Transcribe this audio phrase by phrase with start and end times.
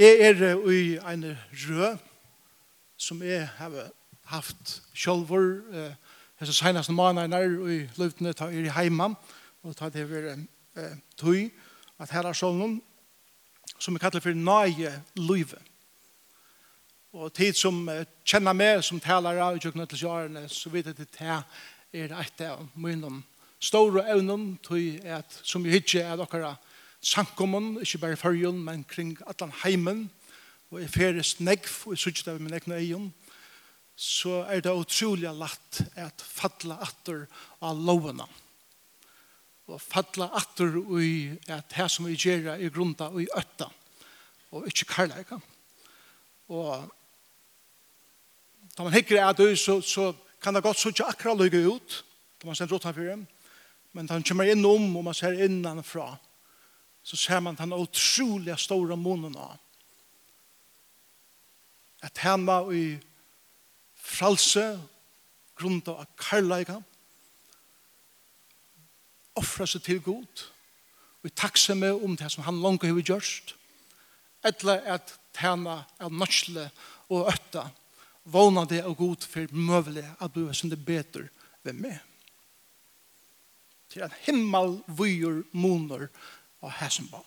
[0.00, 1.98] Jeg er i en rød
[2.96, 3.90] som jeg har
[4.24, 5.90] haft sjølver eh,
[6.40, 9.10] hese senaste månedene og i løftene er i heima
[9.62, 11.50] og ta det over eh, tøy
[12.00, 12.78] at her er sånn
[13.76, 15.60] som vi kallar for nøye løyve.
[17.12, 20.96] Og tid som uh, kjenner meg som taler av kjøkkenet til sjørene så vet jeg
[20.96, 21.12] at
[21.92, 23.18] det er et av mine
[23.60, 26.56] store evnen tøy at, som vi hittir er dere
[27.00, 30.10] sankommen, ikke bare fyrjun, men kring allan heimen,
[30.70, 33.08] og i feres negv, og i suttet av min negna egen,
[34.00, 37.26] så er det utrolig latt at falla atter
[37.60, 38.24] av lovene.
[39.68, 41.10] Og falla atter i
[41.50, 43.68] at her som vi gjør i grunda og i øtta,
[44.50, 45.40] og ikke karlæga.
[46.50, 46.88] Og
[48.76, 52.00] da man hikker at det, så, så kan det godt sykje akkurat lykke ut,
[52.40, 53.20] da man sender ut han fyrir,
[53.92, 56.29] men han kommer innom, og man ser innanfra, og
[57.02, 59.56] så ser man den otroliga stora månen av.
[62.02, 62.98] At han var i
[63.96, 64.64] fralse,
[65.58, 66.78] grunn av karlaika,
[69.40, 70.44] offra seg til god,
[71.20, 73.54] og i med om det som han langt har gjort,
[74.42, 76.70] eller at tjena av norskle
[77.12, 77.68] og øtta,
[78.24, 81.28] vågna det og god for møvelig at du er som det beter
[81.64, 81.98] ved meg.
[83.90, 86.08] Til en himmel, vyer, moner,
[86.60, 87.26] og hæsenbaum.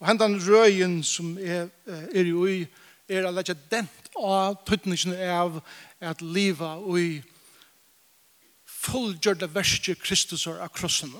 [0.00, 2.66] Og hendan røyen som er, er jo i,
[3.08, 5.60] er alle ikke dent av tøtningen av
[6.04, 7.22] at liva i
[8.84, 11.14] fullgjørte verste Kristus av krossen.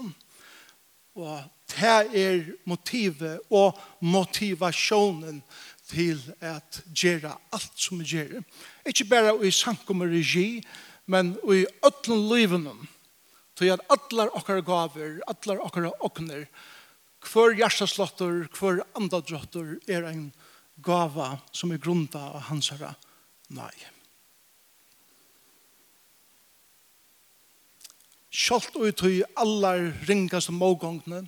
[1.14, 5.41] Og det er motivet og motivasjonen
[5.89, 8.42] til at gjøre alt som vi gjør.
[8.89, 10.64] Ikke bare i sankum og regi,
[11.06, 12.74] men i øtlen livene
[13.55, 16.48] Tog at allar okkar gaver, allar okkar okner,
[17.24, 20.28] hver hjerteslottor, hver andadrottor er en
[20.84, 22.94] gava som er grunda av hans herre.
[23.55, 23.72] Nei.
[28.34, 31.23] Kjalt ut i allar ringaste mågångne,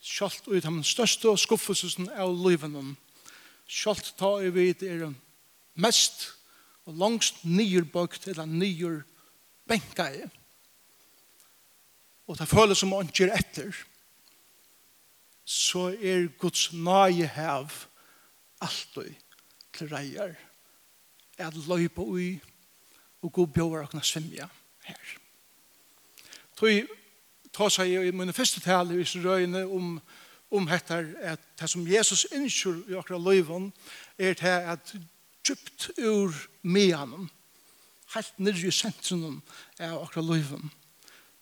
[0.00, 2.94] kjalt ut av den største skuffelsen av livene,
[3.68, 5.10] kjalt ta i vid er
[5.76, 6.30] mest
[6.86, 9.02] og langst nyerbøkt eller nyer
[9.68, 10.08] benka
[12.26, 13.76] og det føles som han gjør etter,
[15.46, 17.74] så er Guds nage hev
[18.60, 19.14] alltid
[19.76, 20.34] til reier
[21.38, 22.40] at løypa ui
[23.22, 24.48] og god bjøver og kunne svimja
[24.88, 25.12] her.
[26.56, 26.86] Tøy
[27.54, 29.96] ta seg i mine første tale i røyene om,
[30.50, 33.70] om dette at det som Jesus innskjør i akkurat løyven
[34.18, 34.94] er det at
[35.46, 37.30] djupt ur meanen
[38.14, 39.42] helt nirri i sentrum
[39.78, 40.70] av akkurat løyven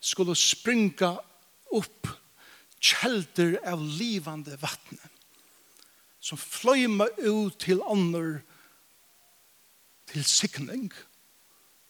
[0.04, 1.16] skulle springa
[1.72, 2.08] upp
[2.84, 5.10] kjelder av livande vattnet
[6.24, 8.38] som fløyma ut til ånder
[10.08, 10.88] til sikning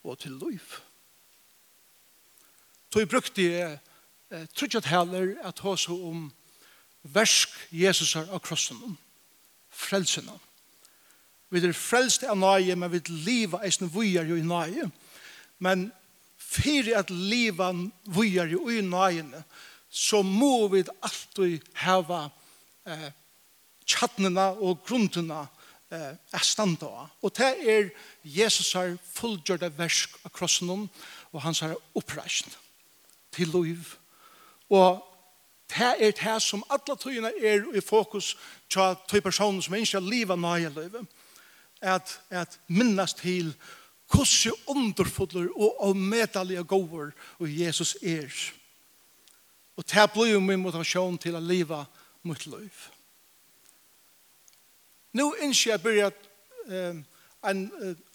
[0.03, 0.79] og til liv.
[2.91, 3.79] Så jeg brukte jeg
[4.31, 6.29] eh, trutjat heller at hos om
[7.15, 8.97] versk Jesus er av krossen
[9.75, 10.31] frelsen
[11.53, 14.89] vi er frelst av nøye men vi livet eisen vujer jo i nøye
[15.63, 15.89] men
[16.55, 19.43] Fyrir at livan vujar jo i nøyene,
[19.91, 22.29] så må vi alltid hava
[22.87, 23.11] eh,
[23.87, 25.45] tjattnena og grunderna
[25.91, 27.11] eh, er standa av.
[27.23, 27.91] Og det er
[28.25, 30.87] Jesus har fullgjørda versk av krossen om,
[31.33, 32.57] og hans har oppreist
[33.35, 33.95] til liv.
[34.71, 35.03] Og
[35.75, 38.35] det er det som alle tøyene er i fokus
[38.71, 41.07] til tøy personer som ikke har livet nøye livet.
[41.81, 43.55] At, at minnes til
[44.15, 48.31] Kosse underfodler og avmedelige gåver og Jesus er.
[49.77, 51.81] Og det blir jo min motivasjon til å leve
[52.23, 52.85] mot liv.
[55.15, 56.31] Nå innskjer jeg bør at
[57.51, 57.65] en,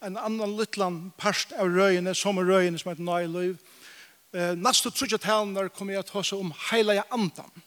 [0.01, 3.59] en annan liten parst av røyene, som er røyene som heter Nøy Liv.
[4.33, 7.63] Eh, Neste trodde talen der kommer jeg til å ta om heilige andan.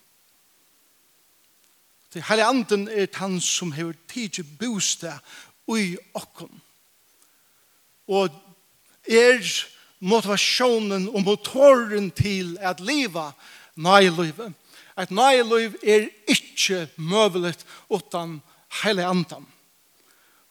[2.13, 5.23] Det heilige andan er han som har tidlig bostad
[5.73, 6.51] i åkken
[8.09, 8.33] og
[9.07, 9.43] er
[10.03, 13.31] motivasjonen og motoren til at leva
[13.77, 14.53] nøylivet.
[14.97, 18.41] At nøyliv er ikke møvelet utan
[18.83, 19.47] hele andan.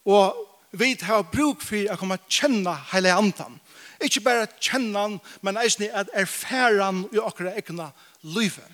[0.06, 3.60] Og vi har bruk for å komme kjenne hele andan.
[4.02, 7.92] Ikke bare kjenne han, men eisen at erfære han i akkurat egna
[8.24, 8.66] livet.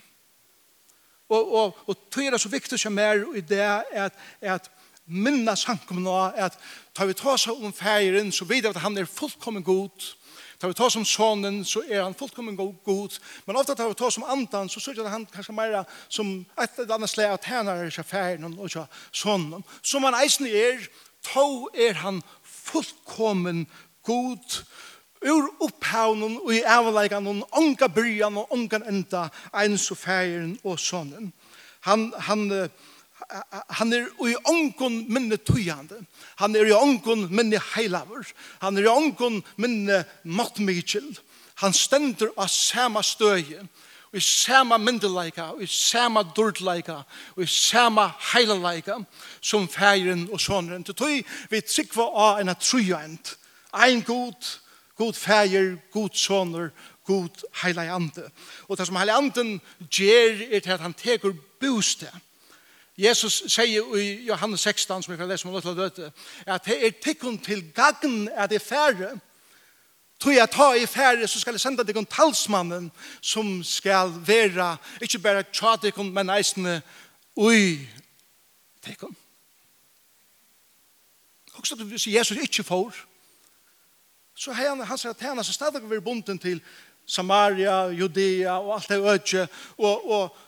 [1.27, 4.69] Og, og, og tog er det så viktig som er i det at, at
[5.07, 6.57] minna samkomna at
[6.94, 10.13] tar vi ta seg om feiren så vet at han er fullkommen god
[10.59, 14.09] tar vi ta som sonen så er han fullkommen god men ofta tar vi ta
[14.12, 17.86] som andan så sørger han kanskje mer som et eller annet slag at han er
[17.88, 20.89] ikke fægeren og ikke sonen som han eisen er
[21.24, 23.68] ta er han fullkommen
[24.03, 24.63] god
[25.25, 31.31] ur upphavnen og i avleikanen onga byrjan og ongan enda eins og feiren og sonen
[31.88, 32.69] han, han
[33.69, 35.99] han er i ongon minne tøyande.
[36.39, 38.27] Han er i ongon minne heilaver.
[38.61, 41.17] Han er i ongon minne mattmikil.
[41.63, 43.65] Han stender av sama støye,
[44.13, 47.01] i sama myndeleika, i sama dordleika,
[47.37, 48.99] i sama heilalaika,
[49.41, 50.85] som fægeren og sonren.
[50.85, 51.17] Til tøy
[51.51, 53.33] vi tryggva av en trøyand.
[53.73, 54.53] Ein god,
[54.95, 56.69] god fæger, god soner,
[57.05, 57.91] god heilig.
[58.67, 59.59] Og det som heilig
[59.89, 62.13] gjer er til at han teker bostad
[62.97, 66.11] Jesus sier i Johannes 16, som vi kan lese om å av døte,
[66.49, 69.11] at det er tikkun til gagn at det er færre.
[70.17, 72.89] Tog jeg ta i færre, så skal jeg sende tikkun talsmannen,
[73.21, 76.79] som skal være, ikke bare tja tikkun, men eisene
[77.38, 77.85] ui
[78.81, 79.13] tikkun.
[81.53, 82.97] Også at Jesus ikke får,
[84.38, 86.61] så har han, han sier at han har stadig vært bunden til
[87.05, 89.47] Samaria, Judea og alt det ødje,
[89.77, 90.46] og, og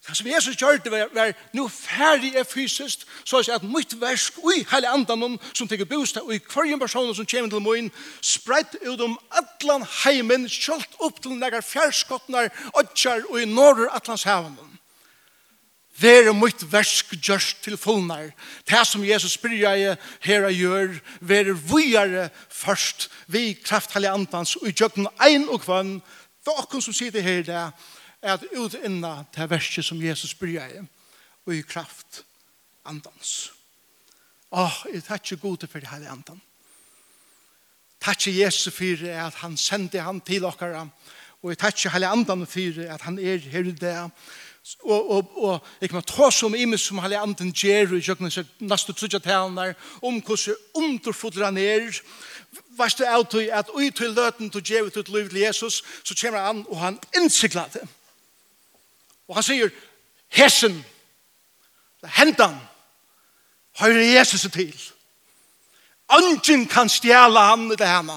[0.00, 4.38] Det som Jesus gjør det var, var nå ferdig er fysisk, så at mitt versk
[4.40, 7.90] ui hele andan som tenker bostad, og i person personen som kommer til moin
[8.24, 14.24] spredt ut om atlan heimen, kjølt opp til negar fjerskottnar, odjar og i norr atlans
[14.26, 14.56] ver
[16.00, 18.30] Vere mitt versk gjørst til fullnar.
[18.64, 24.56] Det som Jesus spyrja i her og gjør, vere vujare først vi kraft heilig andans,
[24.56, 25.98] og i jøkken ein og kvann,
[26.40, 27.76] for okken som sitter her i dag,
[28.22, 30.84] at utinna det verset som Jesus bryr
[31.46, 32.24] og i kraft
[32.84, 33.52] andans.
[34.52, 36.40] Åh, jeg tar ikke gode for det hele andan.
[38.00, 40.88] Takk Jesus for at han sendte han til dere,
[41.42, 43.96] og jeg tar ikke hele andan for at han er her i det.
[44.84, 48.16] Og, og, og jeg kan ta som i meg som hele andan gjør, og jeg
[48.16, 49.72] kan nesten trodde til han der,
[50.02, 52.02] om hvordan underfodler han er,
[52.74, 56.40] Vast du av at ui til løten til djevet ut liv til Jesus, så kommer
[56.40, 57.82] han og han innsiklet det.
[59.30, 59.70] Og han sier,
[60.34, 60.80] hesen,
[62.18, 62.56] hentan,
[63.78, 64.74] høyre Jesus til.
[66.10, 68.16] Ønsken kan stjæla han i det henne.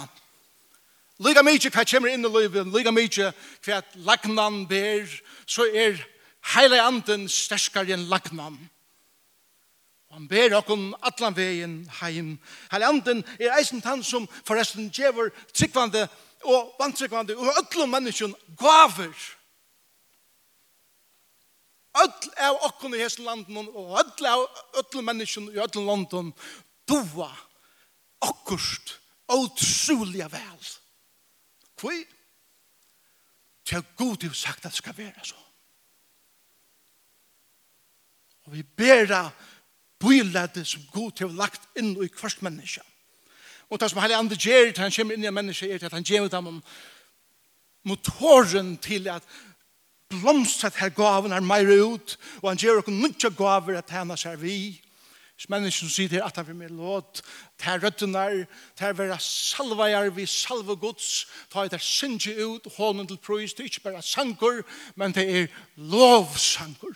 [1.21, 3.29] Lyga mykje hva kommer inn i livet, lyga mykje
[3.61, 5.05] hva lagnan ber,
[5.45, 6.01] så er
[6.55, 8.57] heile anden sterskare enn lagnan.
[10.17, 12.33] Han ber okkom atlan vegin heim.
[12.73, 16.07] Heile anden er eisen tann som forresten djever tryggvande
[16.41, 19.13] og vantryggvande og öllum menneskjon gaver.
[19.13, 19.42] Gaver
[22.03, 24.45] öll av okkon i hesen landen og öll av
[24.81, 26.33] öll menneskene i öll landen
[26.89, 27.31] doa
[28.23, 28.97] okkurst
[29.33, 30.67] åtsuliga vel.
[31.79, 32.03] Kvoi?
[33.65, 35.39] Til god du sagt at det skal være så.
[38.45, 39.29] Og vi bera
[39.99, 42.83] bylade som god har lagt inn i kvart menneske.
[43.69, 46.27] Og det som heilig andre gjør, han kommer inn i menneske, er at han gjør
[46.27, 46.59] dem
[47.87, 49.23] motoren til at
[50.21, 54.39] blomstret her gaven er meir ut, og han gjør okkur nutja gaver at hana seg
[54.41, 54.57] vi.
[55.33, 57.23] Hvis mennesken sier at han vil med låt,
[57.59, 58.45] ter røddunar,
[58.77, 63.65] ter vera salvajar vi salve gods, ta et er sinje ut, hånden til prøys, det
[63.65, 64.61] er ikke bare sangur,
[64.95, 66.95] men det er lovsangur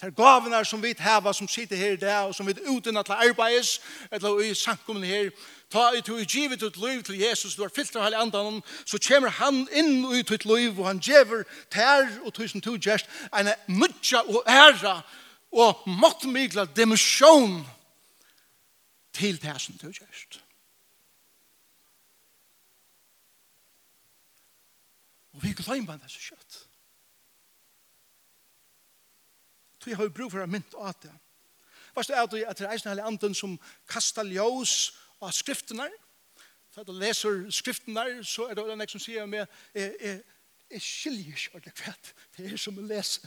[0.00, 3.10] ter gavene som vi heva, som sitter her i dag, og som vi uten at
[3.10, 5.30] arbeides, eller i sankumene her,
[5.70, 8.62] ta i to i givet ut liv til Jesus, du har fyllt av hele andan,
[8.86, 13.10] så kommer han inn i ditt liv, og han gjever ter og tusen to gjerst,
[13.36, 15.02] en nudja og æra,
[15.52, 17.60] og måttmigla dimensjon
[19.12, 20.40] til det som du gjerst.
[25.34, 26.69] Og vi glemmer det så kjøtt.
[29.80, 31.12] Tog har vi brug for å mynt av det.
[31.94, 33.56] Varst det er at det er eisen hele anden som
[33.88, 35.88] kastar ljøs av skriftene.
[36.70, 40.20] Så du leser skriftene, så er det en som sier med, jeg, er,
[40.70, 43.26] jeg skiljer ikke ordentlig kvett, det er som å lese.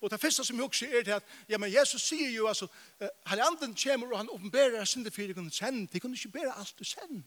[0.00, 2.66] Og det første som jeg også er til at, ja, men Jesus sier jo, altså,
[3.00, 5.86] her anden kommer og han åpenberer sinde fire kunne sende.
[5.92, 7.22] De kunne ikke bære alt du sende.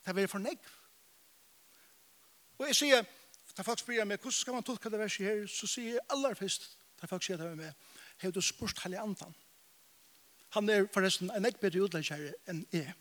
[0.00, 0.58] Det er veldig fornegg.
[2.58, 3.04] Og jeg sier,
[3.56, 6.34] da folk spør meg, hvordan skal man tolke det verset her, så sier jeg aller
[6.34, 7.72] først, Da folk sier det med
[8.20, 9.34] har du spørst hele andan.
[10.50, 12.92] Han er forresten en ekk bedre utleggere enn jeg.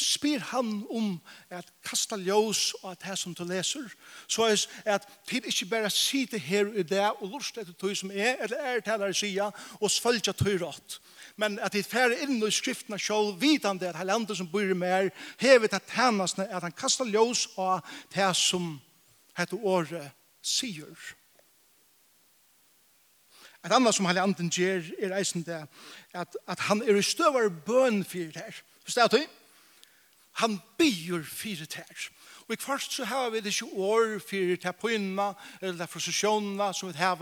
[0.00, 1.16] Spyr han om
[1.50, 3.88] at kasta ljós og at det som du leser,
[4.30, 8.12] så er at tid ikke bare sitte her i det og lurt etter tog som
[8.14, 9.50] er, eller er talere sida,
[9.80, 11.00] og sfølge tog rått.
[11.36, 15.10] Men at det færre inn i skriftene sjål, vitande at heilandet som bor i mer,
[15.42, 18.76] hever at tjenestene, at han kasta ljós og at her som
[19.36, 20.94] heter året sier.
[23.64, 25.66] Et annet som Halle Anden gjør er eisen det
[26.16, 28.62] at, at han er i støver bøn for det her.
[28.84, 29.20] Forstår du?
[30.40, 32.08] Han byr for det her.
[32.48, 36.88] Og i først så har vi det ikke år for det pøynene eller frustrasjonene som
[36.88, 37.20] vi har.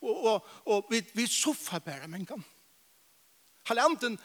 [0.00, 2.46] Og, og, og vi, vi soffer bare med en gang.
[3.66, 4.18] Halle Anden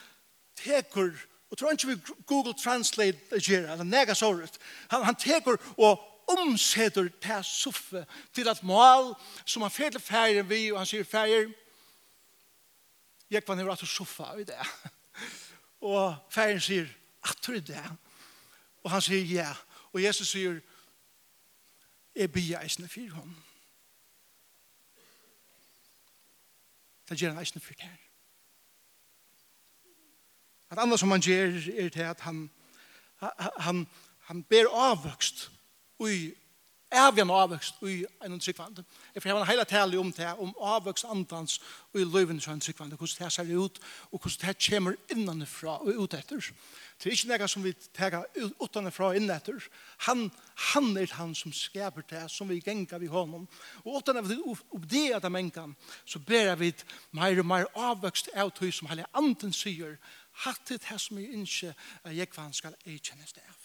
[0.56, 1.12] teker
[1.50, 4.58] Og tror ikke vi Google Translate gjør, eller nega såret.
[4.90, 5.98] Han, han teker og
[6.38, 11.04] omsetter til suffe til at mål som han fer til ferien vi, og han sier
[11.04, 11.50] ferier,
[13.30, 14.58] jeg kan høre at du suffa i det.
[15.80, 16.88] Og ferien sier,
[17.22, 17.84] at du er det?
[18.84, 19.54] Og han sier, ja.
[19.92, 20.58] Og Jesus sier,
[22.16, 23.36] jeg blir eisende for ham.
[27.08, 27.96] Det gjør han eisende for det her.
[30.70, 31.46] At andre som han gjør
[31.78, 32.50] er til at han,
[33.58, 33.86] han,
[34.20, 35.50] han ber avvøkst
[36.08, 36.30] i
[36.90, 38.84] avgjørende avvøkst i en tryggvande.
[39.14, 41.60] Jeg får ha en hele tale om det, om avvøkst andans
[41.92, 43.78] og i løyvene som en tryggvande, hvordan det ser ut,
[44.10, 46.50] og hvordan det kommer innanifra og ut etter.
[46.98, 48.18] Det er ikke noe som vi tar
[48.60, 49.62] utanifra og inn etter.
[50.06, 50.26] Han,
[50.72, 53.46] han er han som skaper det, som vi gengar vi honom.
[53.84, 56.74] Og utan av det, og det at han mengan, så ber vi
[57.12, 59.96] mer og mer avvøkst av tog som hele anden sier,
[60.44, 61.74] hatt det her som vi ikke,
[62.10, 63.59] jeg kvann skal eikjennes det av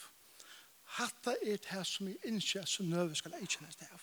[0.96, 4.02] hatta er det som vi ikke som nøve skal jeg kjennes det av.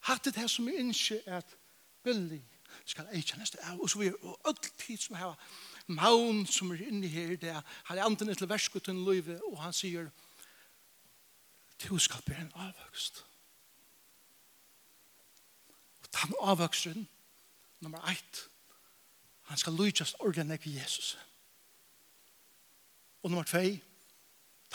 [0.00, 1.56] Hatta er det som vi ikke at
[2.02, 2.42] billig
[2.84, 3.80] skal jeg kjennes det av.
[3.80, 5.38] Og så vi er all tid som har
[5.86, 7.56] maun som er inne her det.
[7.84, 10.10] Han er anden etter verskut i løyve, og han sier
[11.80, 13.24] du skal bli en avvøkst.
[16.02, 17.08] Og den avvøksten
[17.80, 18.46] nummer 1
[19.50, 21.18] han skal lujtjast ordentlig Jesus.
[23.22, 23.58] Og nummer 2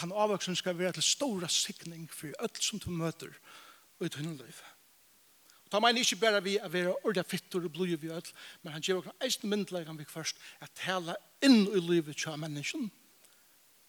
[0.01, 3.31] Den avvoksen skal være til stora sikning for alt som du møter
[4.01, 4.63] i tunne liv.
[5.65, 8.33] Og da mener ikke bare vi er være ordet fittor og blod vi alt,
[8.63, 12.91] men han gjør noen eisen myndleggene vi først at tale inn i livet til mennesken,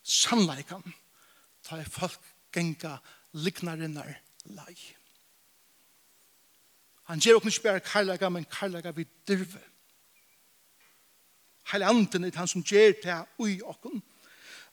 [0.02, 0.94] sannleggene,
[1.66, 2.20] ta i folk
[2.54, 2.96] genga
[3.32, 4.14] liknarinnar
[4.46, 4.76] lei.
[7.10, 9.62] Han gjør ikke bare karlaga, men karlaga vi dyrve.
[11.70, 14.02] Heile anden er han som gjør det ui okken.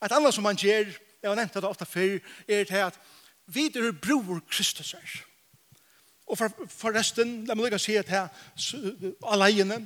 [0.04, 0.90] Et annet som han gjør,
[1.24, 3.00] jeg har nevnt det ofte før, er til at
[3.46, 5.14] vi er bror Kristus er.
[6.28, 8.30] Og for, for resten, la meg lykke å si det her,
[9.32, 9.84] alene,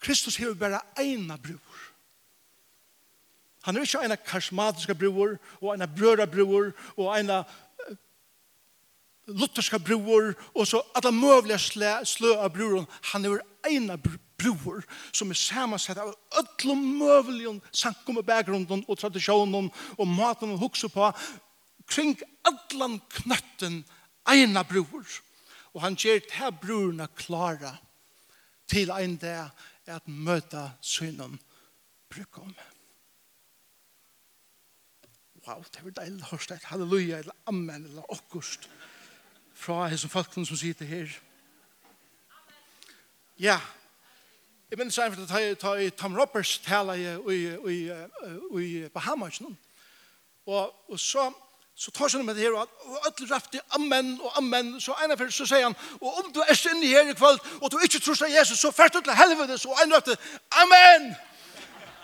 [0.00, 1.84] Kristus har bare ene bror.
[3.66, 7.32] Han er ikke ena karismatiske bror, og ena brøra bror, og en
[9.28, 12.86] lutherska bror, og så alle mulige slø, slø av bror.
[13.12, 18.98] Han er ene bror bror som er samansett av öllum mövligen sankum og bakgrunden og
[19.00, 21.10] tradisjonen og maten og hukse på
[21.88, 22.14] kring
[22.46, 23.82] allan knøtten
[24.30, 25.06] eina bror
[25.74, 27.74] og han gjør til brorna klara
[28.68, 29.50] til ein dag
[29.88, 31.38] at møta synen
[32.12, 32.54] brukom
[35.46, 38.68] wow, det var deilig hørst et halleluja eller amen eller okkurst
[39.54, 41.10] fra hesson folk som sitter her
[43.38, 43.77] ja yeah.
[44.70, 49.58] Jeg minns en for at jeg i Tom Roberts tala i Bahamas noen.
[50.46, 51.30] Og så
[51.78, 52.68] så tar han med det her, og
[53.06, 56.58] alle rapte amen og amen, så en av så sier han, og om du er
[56.72, 59.58] inne her i kveld, og du ikke tror seg Jesus, så fært du til helvede,
[59.58, 60.16] så en rapte,
[60.50, 61.12] amen!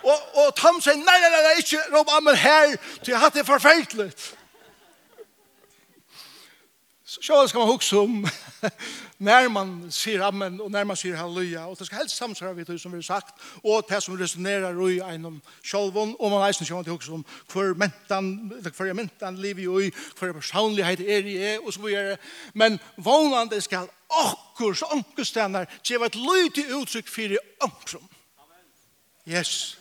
[0.03, 3.35] Og, og Tom sier, nei, nei, nei, nei, ikke rop amen her, til jeg hatt
[3.35, 4.07] det forferdelig.
[7.15, 8.27] Så sjåan skal man hugsa om
[9.17, 11.65] när man sier amen og när man sier halleluja.
[11.65, 14.89] Og det skal helst samsvara vi det som vi har sagt og det som resonerar
[14.89, 19.37] i en sjålvån og man eisen sjåan til hugsa om hver mentan, hver er mentan
[19.37, 22.17] liv i ui, hver er personlighet er i e og så vidare.
[22.53, 28.09] Men vånande skal okkurs onkustendar gjeva et lydig uttrykk fyrir onkrum.
[29.27, 29.79] Yes.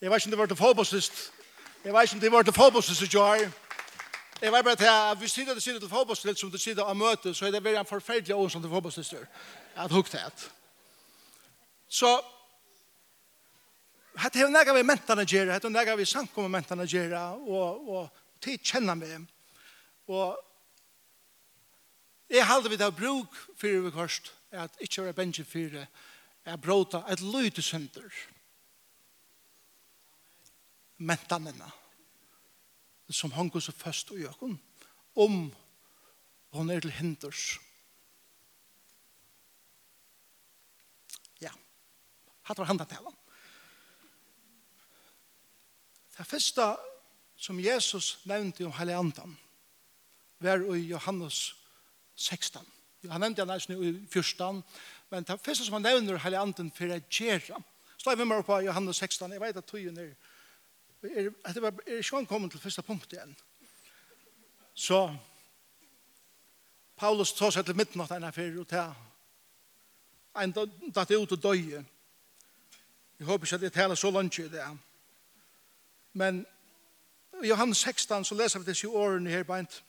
[0.00, 1.32] Jeg vet ikke om det var til fotbollslist.
[1.84, 3.61] Jeg vet ikke om det var til fotbollslist i jar.
[4.42, 7.32] Jeg var bare til at hvis du sitter til fotbollslitt som du sitter og møter,
[7.32, 9.26] så er det veldig en forferdelig år som til du fotbollslitter.
[9.76, 10.50] At hukte et.
[11.88, 12.10] Så,
[14.18, 17.20] hette er jo nega vi mentene gjøre, hette er nega vi sank om mentene gjøre,
[17.38, 19.28] og, og tid kjenner meg.
[20.10, 20.34] Og
[22.30, 25.86] jeg halde vi det bruk for vi kost, at ikke være bensje for det,
[26.44, 28.10] er bråta et lydesynder.
[30.98, 31.54] Mentanene.
[31.54, 31.81] Mentanene
[33.12, 34.56] som hong så først og gjør
[35.16, 35.52] om
[36.52, 37.58] hon er til hinders.
[41.40, 41.52] Ja,
[42.48, 43.12] hatt var handa tala.
[46.12, 46.66] Det første
[47.40, 49.36] som Jesus nevnte om Heliantan
[50.38, 51.54] var i Johannes
[52.16, 52.60] 16.
[53.10, 54.62] Han nevnte han eisen i 14,
[55.10, 57.62] men det første som han nevner Heliantan for å gjøre.
[57.96, 60.12] Slå vi meg på Johannes 16, jeg vet at tøyen er
[61.02, 63.36] er, det var, er ikke han kommet til første punkt igjen.
[64.74, 65.16] Så
[66.96, 68.94] Paulus tar seg til midten av denne affære og til
[70.42, 70.52] en
[70.94, 71.84] datt ut og døye.
[73.18, 74.64] Jeg håper ikke at jeg taler så langt i det.
[76.12, 76.46] Men
[77.42, 79.82] i Johannes 16 så leser vi disse årene her beint.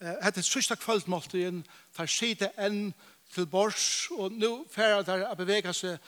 [0.00, 1.64] Hette sørste kvöldmåltiden
[1.96, 2.92] tar sida enn
[3.34, 5.98] til bors og nå færer der å bevege seg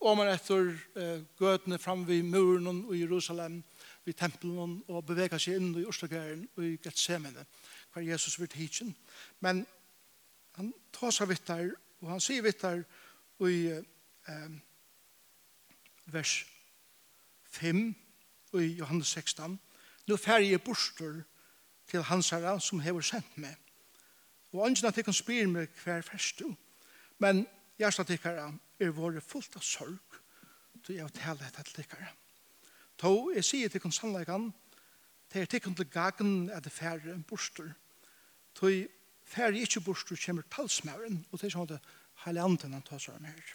[0.00, 0.74] om man etter
[1.38, 3.62] gøtene fram vid muren og i Jerusalem,
[4.04, 7.44] vid tempelen og bevega seg inn i Østegæren og i Gethsemane,
[7.92, 8.94] hver Jesus vil tidsen.
[9.40, 9.64] Men
[10.58, 12.82] han tar seg vitt der, og han sier vitt der
[13.48, 14.50] i eh,
[16.12, 16.34] vers
[17.48, 17.94] 5
[18.52, 19.58] og i Johannes 16,
[20.08, 21.18] Nå færger jeg borster
[21.90, 23.56] til hans herre som hever sendt meg.
[24.52, 26.40] Og ønsken at jeg kan spyr meg hver fest
[27.18, 27.46] Men
[27.78, 30.18] jeg skal tikkere er våre fullt av sorg
[30.84, 32.12] til jeg taler dette til dere.
[32.98, 34.52] Da jeg sier til konsannleggene,
[35.32, 37.74] det er tikkene til gagen at det færre en borster.
[38.56, 38.86] Tøy
[39.28, 41.90] færre ikke borster kommer talsmæren, og det er sånn at
[42.24, 43.52] hele andre han tar seg om her.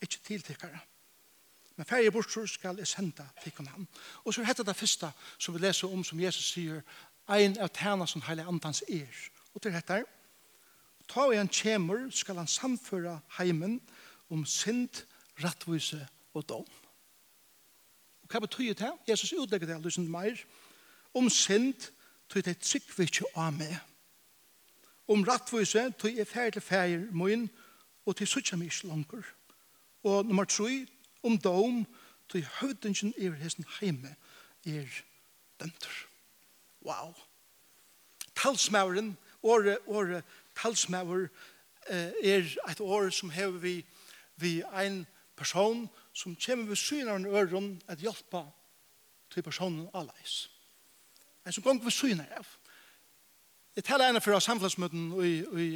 [0.00, 0.80] Ikke tiltikkere.
[1.76, 3.88] Men færre borster skal jeg sende tikkene han.
[4.24, 6.82] Og så heter det første som vi leser om, som Jesus sier,
[7.30, 9.20] ein av tæna som hele andans er.
[9.54, 10.02] Og til dette,
[11.10, 13.80] ta igjen kjemur skal han samføre heimen,
[14.30, 15.04] om synd,
[15.44, 16.66] rattvise og dom.
[18.22, 18.92] Og hva betyr det?
[19.08, 20.38] Jesus utlegger det, lysen meir.
[21.14, 21.90] Om synd,
[22.28, 23.74] tog det trygg vi ikke av meg.
[25.10, 27.48] Om rattvise, tog jeg ferdig til færre min,
[28.06, 29.26] og til suttje meg ikke langer.
[30.02, 30.86] Og nummer tre,
[31.22, 31.82] om dom,
[32.28, 34.14] tog høvdingen i hesten heime
[34.66, 34.86] er
[35.60, 36.06] dømter.
[36.86, 37.14] Wow.
[38.36, 40.24] Talsmauren, året, året,
[40.56, 41.28] talsmauren,
[41.90, 43.84] er et år som hever vi
[44.40, 45.06] vi ein
[45.36, 48.44] person som kommer ved syne av en øren at hjelpe
[49.30, 50.50] til personen alleis.
[51.46, 52.46] En som gong ved syne av.
[53.76, 55.68] Jeg taler ene for samfunnsmøten i, i,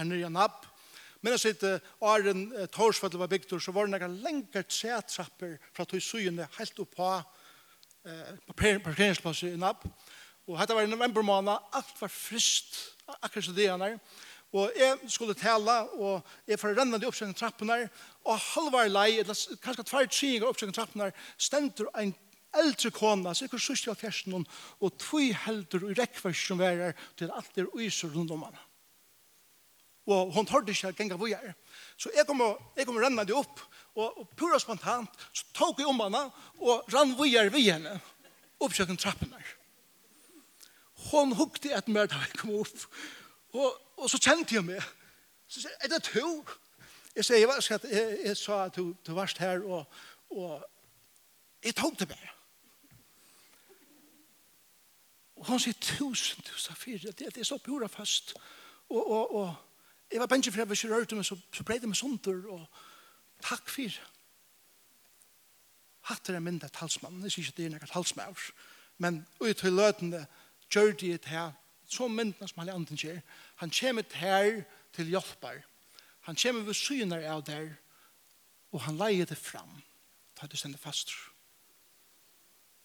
[0.00, 0.64] i nye nabb.
[1.20, 5.84] Men jeg sitter, Aren eh, Torsfell var bygd, så var det noen lengre tretrapper fra
[5.84, 7.10] tog syne helt opp på
[8.08, 9.84] eh, parkeringsplasset i nabb.
[10.48, 12.78] Og dette var i november måned, alt var frist,
[13.20, 13.98] akkurat så det han er.
[14.50, 17.84] Og jeg skulle tale, og jeg får renne de oppsøkende trappene,
[18.26, 22.14] og halvar lei, eller kanskje tvær tjinger oppsøkende trappene, stender en
[22.58, 24.48] eldre kona, så ikke sørst i alfjersen hun,
[24.82, 28.64] og tvøy helder og rekkvers som er her, til alt er uiser rundt om henne.
[30.10, 31.54] Og hun tar det ikke genga hvor jeg er.
[32.00, 33.62] Så jeg kommer, jeg kommer renne de opp,
[33.94, 36.24] og, og pura spontant, så tok jeg om henne,
[36.58, 37.94] og rann hvor jeg er ved henne,
[38.58, 39.38] oppsøkende trappene.
[41.10, 42.88] Hun hukte et mer da jeg kom opp,
[43.54, 44.82] og Og så kjente jeg meg.
[45.50, 46.28] Så sier er det to?
[47.16, 49.86] Jeg sier, jeg, jeg, jeg, jeg sa at du, du varst her, og,
[50.30, 50.62] og
[51.64, 52.30] jeg tok det bare.
[55.40, 58.34] Og han sier, tusen, tusen, fire, det, det er så pura fast.
[58.88, 59.54] Og, og, og,
[60.12, 62.40] jeg var bensje for jeg var ikke rørt, men så, så ble det meg sånter,
[62.50, 62.64] og
[63.44, 64.00] takk for.
[66.10, 68.38] Hatt er en mindre talsmann, jeg sier ikke det er noen talsmann,
[68.98, 70.24] men ut til løtene,
[70.70, 71.52] gjør de det her
[71.90, 73.20] så myndene som Heilige Anden gjør,
[73.56, 74.62] han kommer her
[74.94, 75.62] til hjelper.
[76.20, 77.72] Han kommer ved syner av der,
[78.72, 79.80] og han leier det fram.
[80.36, 81.12] Da er det stendet fast.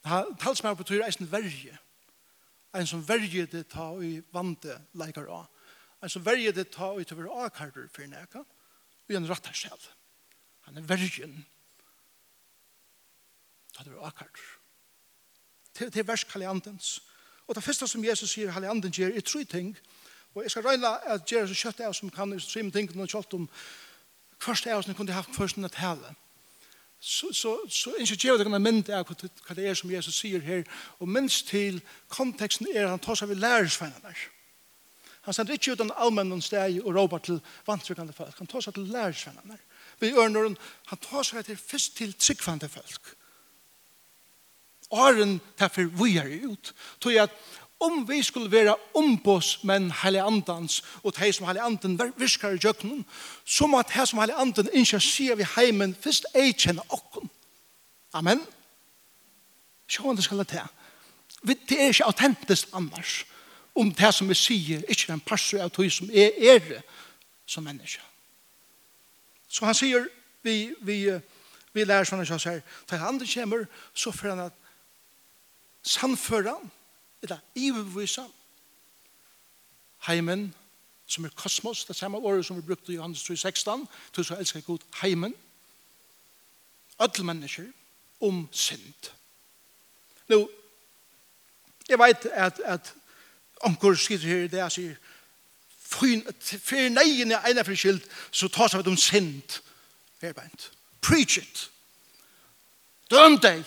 [0.05, 1.77] Talsmær betyr eisen verje.
[2.75, 5.47] En som verje det ta i vante leikar av.
[6.03, 8.43] En som verje det ta i til å være avkarder for neka,
[9.05, 9.89] og en rattar selv.
[10.67, 11.39] Han er verjen.
[13.73, 14.45] Ta det være avkarder.
[15.75, 16.97] Til, til versk Heilige Andens,
[17.47, 19.77] Og det første som Jesus sier, Halle Anden gjør, er tre ting.
[20.36, 23.08] Og jeg skal røyne at gjøre så kjøtt av som kan, så jeg tenker noe
[23.08, 23.49] kjøtt om
[24.41, 26.15] første av som kunne jeg haft først enn et hele.
[26.99, 30.41] Så, så, så ikke gjør det kan jeg av hva det er som Jesus sier
[30.41, 30.63] her.
[30.99, 34.23] Og minst til konteksten er at han tar seg ved lærersvennene der.
[35.25, 38.36] Han sender ikke ut en allmenn steg og råper til vantrykkende folk.
[38.38, 39.58] Han tar seg til lærersvennene.
[40.01, 40.51] Vi ørner
[40.89, 43.15] han tar seg til først til tryggvande folk
[44.91, 46.74] åren derfor vi er ut.
[47.00, 47.32] Tog at
[47.80, 52.60] om vi skulle være ombås men heilig andans, og det som heilig anden virker i
[52.63, 53.06] jøkkenen,
[53.45, 57.30] så må det som heilig anden ikke si vi heimen først jeg kjenner okken.
[58.13, 58.41] Amen.
[59.88, 60.62] Sjående skal det til.
[61.69, 63.26] Det er ikke autentisk annars
[63.76, 66.82] om det som vi sier, ikke en passer av tog som er er
[67.45, 68.02] som menneske.
[69.48, 70.08] Så han sier,
[70.43, 71.12] vi, vi,
[71.74, 74.54] vi lærer sånn at han sier, til han kommer, så får han at
[75.86, 76.56] sannføra,
[77.21, 78.24] eller ivervisa,
[80.08, 80.56] heimen,
[81.06, 84.62] som er kosmos, det samme året som vi brukte i Johannes 3,16, til så elsker
[84.62, 85.36] god heimen,
[87.00, 87.65] alle mennesker,
[88.21, 89.12] om synd.
[90.28, 90.50] Nå,
[91.89, 92.93] jeg vet at, at
[93.62, 94.95] omkår skriver her, det er sier,
[95.86, 99.60] for neien er ene for skyld, så tar seg om synd.
[100.21, 100.34] Her.
[101.02, 101.69] Preach it.
[103.12, 103.63] Døm deg.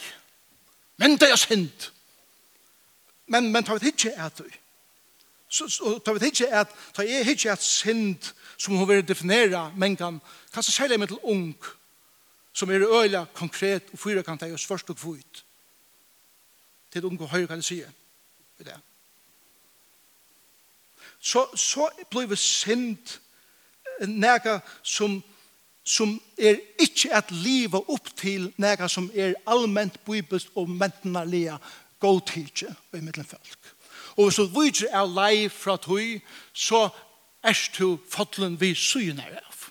[0.99, 1.91] Men deg er synd.
[3.29, 4.45] Men, men tar vi ikke at du.
[5.49, 9.73] Så, så tar vi ikke at, tar jeg ikke at synd som hun vil definere
[9.77, 10.21] mengden
[10.53, 11.55] kan så særlig med til ung,
[12.53, 15.45] som er øyla konkret og fyra kan ta oss først og kvut.
[16.93, 17.83] Til unge og høyre kan jeg si
[18.59, 18.77] det.
[21.21, 23.19] Så, så blir synd
[24.07, 25.23] nega som
[25.88, 31.57] som er ikke at livet opp til nega som er allment bibelst og mentenarlige
[32.01, 33.75] god tidsi i middelen folk.
[34.17, 36.19] Og hvis du videre er lei fra tøy,
[36.53, 36.89] så
[37.43, 39.65] er du fotlen vi syner av.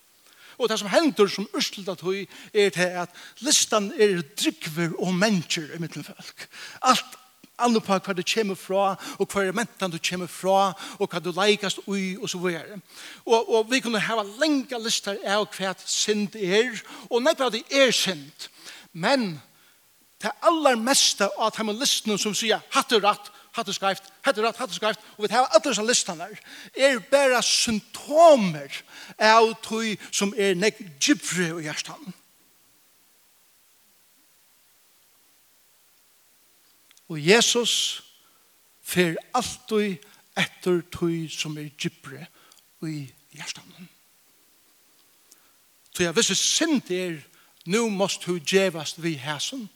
[0.57, 3.13] Og det som hender som ørslet av tøy, er til at
[3.45, 6.47] listan er drikver og mennesker i middelen folk.
[6.81, 7.17] Alt
[7.59, 11.21] andre på hva du kommer fra, og hva er mentan du kommer fra, og hva
[11.21, 12.79] du leikast ui, og så videre.
[13.25, 16.77] Og, og vi kunne hava lenge lister av hva synd er,
[17.09, 18.49] og nekva det er synd.
[18.93, 19.39] Men
[20.21, 24.37] det aller meste av de listene som sier hatt og ratt, hatt og skreift, hatt
[24.37, 26.39] og ratt, hatt og skreift, og vi tar alle disse listene her,
[26.73, 28.79] er bare symptomer
[29.17, 32.15] av tog som er nek gypre i hjertan.
[37.07, 38.03] Og Jesus
[38.83, 40.01] fer alltid
[40.37, 42.25] etter tog som er gypre
[42.85, 43.05] i
[43.37, 43.87] hjertan.
[45.93, 47.17] Så jeg visste synd er,
[47.65, 49.67] nu måst du djevast vi hæsund,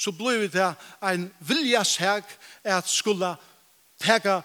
[0.00, 2.24] så blir det en viljashæk
[2.64, 3.34] at skulle
[4.00, 4.40] teka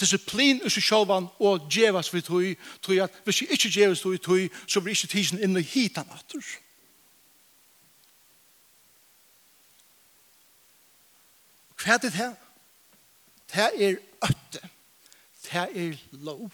[0.00, 2.46] disiplin i seg sjåvan og djevas vi tog,
[2.82, 6.10] tog at hvis vi ikke djevas vi tog, så blir ikke tisen inn i hitan
[6.14, 6.42] atur.
[11.78, 12.34] Hva er det her?
[13.54, 14.70] Det er øtte.
[15.46, 16.50] Det er lov.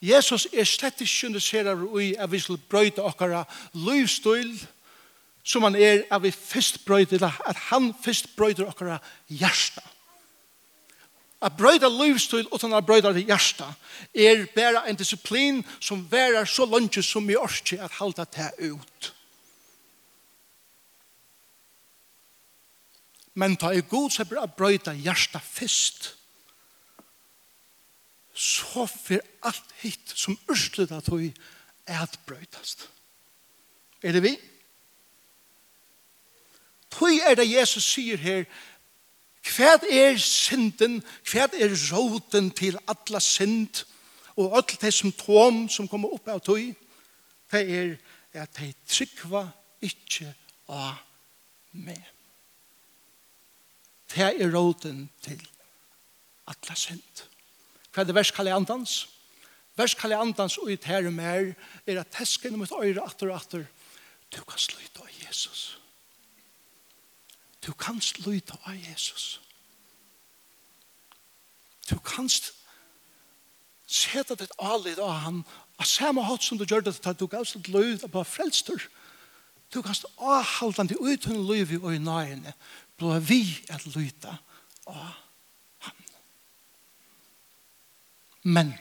[0.00, 4.56] Jesus er slett ikke under seg av ui at vi skal brøyta okkara livsstil
[5.44, 9.82] som han er at vi først brøyder, at han først brøyder okkara hjärsta.
[11.44, 13.68] At brøyda livsstil utan at brøyda hjärsta
[14.14, 19.10] er bare en disiplin som værer så langt som vi orker at halda det ut.
[23.34, 26.14] Men ta i god så bra brøyda hjärsta fyrst
[28.34, 31.28] Så for alt hitt som urslut at vi
[31.86, 32.88] er at brøydast.
[34.02, 34.32] Er det vi?
[36.94, 38.44] Tøy er det Jesus sier her,
[39.44, 43.84] hva er synden, hva er råden til alla synd,
[44.40, 46.72] og alt det som tom som kommer opp av tøy,
[47.52, 47.96] det er
[48.34, 49.44] at de trykva
[49.84, 50.30] ikke
[50.72, 50.96] av
[51.76, 52.00] meg.
[54.14, 55.42] Det er råden til
[56.50, 57.26] alla synd.
[57.92, 59.04] Hva er det vers kallet andans?
[59.78, 61.52] Vers kallet andans og i tære mer
[61.86, 63.66] er at teskene mot øyre atter og atter,
[64.34, 65.24] du kan sluta av Jesus.
[65.34, 65.83] Jesus.
[67.66, 69.40] Du kanst lyta av Jesus.
[71.88, 72.52] Du kanst
[73.86, 75.42] seta ditt alid av han
[75.78, 78.88] av samme hatt som du gjør det at du gav litt lyt av frelster.
[79.72, 82.54] Du kanst avhaldande uten lyv i nøyene
[82.98, 84.36] blå vi at lyta
[84.86, 85.14] av
[85.86, 86.02] han.
[88.42, 88.74] Men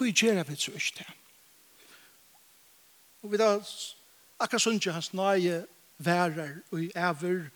[0.00, 1.06] Hvor gjør vi så ikke det?
[3.20, 3.48] Og vi da
[4.40, 5.60] Akkurat sånn ikke hans nøye
[6.00, 7.50] værer og æver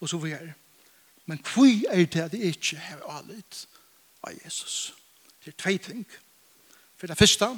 [0.00, 0.54] og så videre.
[1.26, 3.66] Men hvor er det at det ikke har alit
[4.24, 4.94] av Jesus?
[5.44, 6.06] Det er tve ting.
[6.96, 7.48] For det første,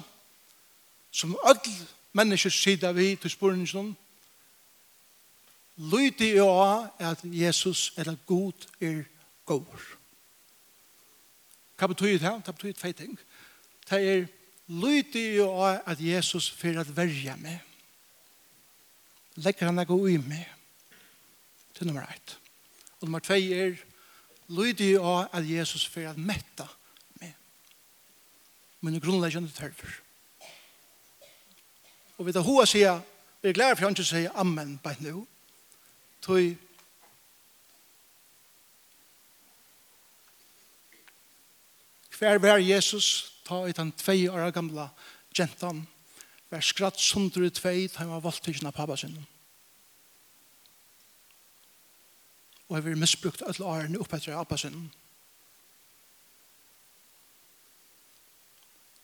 [1.10, 1.76] som alle
[2.12, 3.96] mennesker sier vi til spørningen,
[5.76, 6.46] Lyti jo
[6.98, 9.02] at Jesus eller god er
[9.44, 9.80] god.
[11.78, 12.42] Hva betyr det?
[12.46, 13.18] Det betyr tvei ting.
[13.90, 14.26] Det er
[14.68, 17.60] lyti jo at Jesus fyrir at verja meg
[19.40, 20.44] legger han noe i med.
[21.72, 22.36] Det er nummer ett.
[23.00, 23.76] Og nummer tvei er,
[24.52, 26.66] lydig av at Jesus for at metta
[27.20, 27.32] med.
[28.80, 29.94] Men grunnleggende tørver.
[32.18, 33.00] Og vi tar hoa sier,
[33.42, 35.24] vi er glad for han ikke sier amen på nå.
[36.22, 36.52] Tøy
[42.22, 44.84] Hver var Jesus ta i den tvei år gamla
[45.34, 45.80] gentan
[46.52, 49.14] var skratt sundur i tvei da han var voldtidsen av pappa sin.
[52.68, 54.90] Og jeg var misbrukt alle årene oppe etter pappa sin.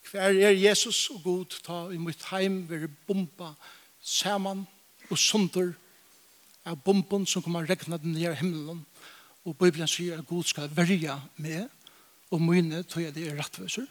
[0.08, 3.54] Hver er Jesus og god ta i mitt heim være bomba
[4.00, 4.64] saman
[5.08, 5.74] og sundur
[6.68, 8.84] av bomben som kommer regna den nye himmelen.
[9.44, 11.68] Og Bibelen sier at god skal verja med
[12.30, 13.87] og mine tog jeg det er rettviser.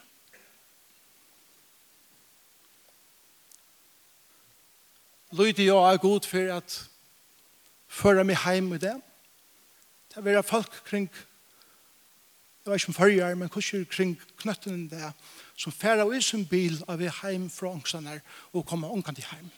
[5.32, 6.78] lyder jeg er god for at
[7.88, 8.96] føre meg hjem i det.
[10.10, 11.10] Det er være folk kring,
[12.64, 15.12] jeg vet ikke om førjer, men kanskje kring knøttene det,
[15.56, 18.20] som færa i sin bil av vi hjem fra ångsene
[18.54, 19.52] og kommer ångkant til hjem.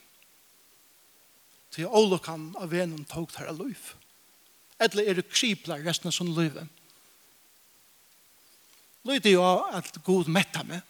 [1.72, 3.94] Til ålokan av venen tog der av liv.
[4.80, 6.66] Eller er det kripler resten av sånn livet.
[9.06, 9.44] Lyder jo
[9.76, 10.82] at god metta meg.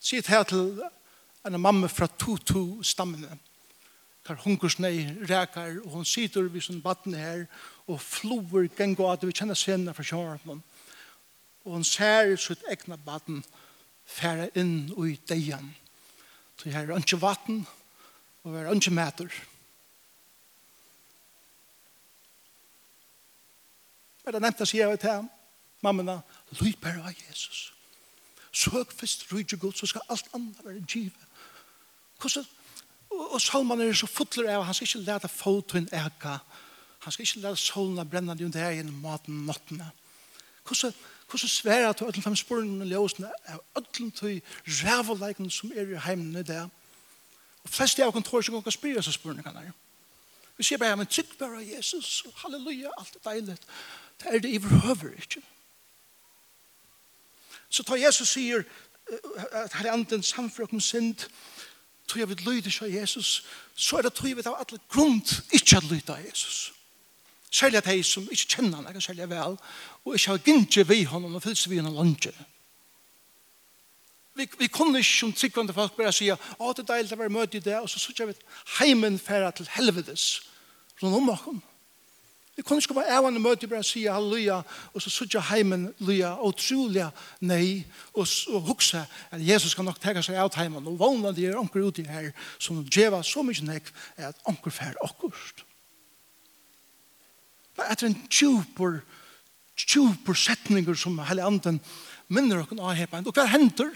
[0.00, 0.80] Sitt her til
[1.48, 3.38] en mamma fra Tutu-stammene.
[4.28, 7.46] Her hungersnei rekar, og hun sitter ved sin batten her,
[7.86, 10.62] og flover gengo at vi kjenner scenene fra sjøren.
[11.64, 13.40] Og hun ser sitt egna batten
[14.08, 15.72] fære inn i deian.
[16.58, 17.66] Så her er ikke vatten,
[18.44, 19.32] og her er ikke mæter.
[24.24, 25.28] Men det nevnte sier jeg til
[25.80, 26.20] mammene,
[26.60, 27.70] lyd bare av Jesus.
[28.52, 31.27] Søk først rydde god, så skal alt annet være givet.
[32.20, 32.46] Hvordan,
[33.10, 36.38] og, og salman er så fotler av, han skal ikke lete fotoen eka,
[37.04, 39.90] han skal ikke lete solene brenne de under egen maten nottene.
[40.66, 40.94] Hvordan,
[41.30, 44.40] hvordan sværer du alle fem sporene og ljøsene av alle til
[44.82, 46.64] rævleikene som er i heimen i det?
[47.64, 49.70] Og flest av kontor som kan spyrre seg sporene kan der.
[50.58, 53.56] Vi sier bare, men trygg bare Jesus, halleluja, alt er deilig.
[54.18, 55.42] Det er det i behøver ikke.
[57.68, 58.64] Så tar Jesus sier,
[59.52, 61.28] at her er anden samfunn synd,
[62.08, 63.44] tog jeg vil lyde seg Jesus,
[63.76, 65.20] så er det tog jeg vil av alle grunn
[65.52, 66.72] ikke at lyde av Jesus.
[67.50, 69.56] Særlig at jeg som ikke kjenner han, jeg særlig vel,
[70.04, 72.32] og ikke har gynnje vi honom og fylse vi honom lunge.
[74.38, 77.34] Vi, vi kunne ikke som tryggvande folk bare si, å, det er deilig å være
[77.34, 78.36] møte i det, og så sier vi
[78.78, 80.28] heimen færa til helvedes,
[81.02, 81.48] rundt om oss.
[82.58, 84.56] Vi kunne ikke være ævende møte bare si halleluja,
[84.90, 87.04] og så sitter heimen luja, og trolig
[87.40, 87.84] nei,
[88.18, 91.60] og, og hukse at Jesus kan nok tega seg av heimen, og vågne de er
[91.60, 95.62] anker ute her, som djeva så mye nek, er at anker fer akkurst.
[97.78, 98.98] Det er en tjupor,
[99.78, 101.78] tjupor setninger som hele anden
[102.26, 103.30] minner okken av heimen.
[103.30, 103.94] Og hva henter?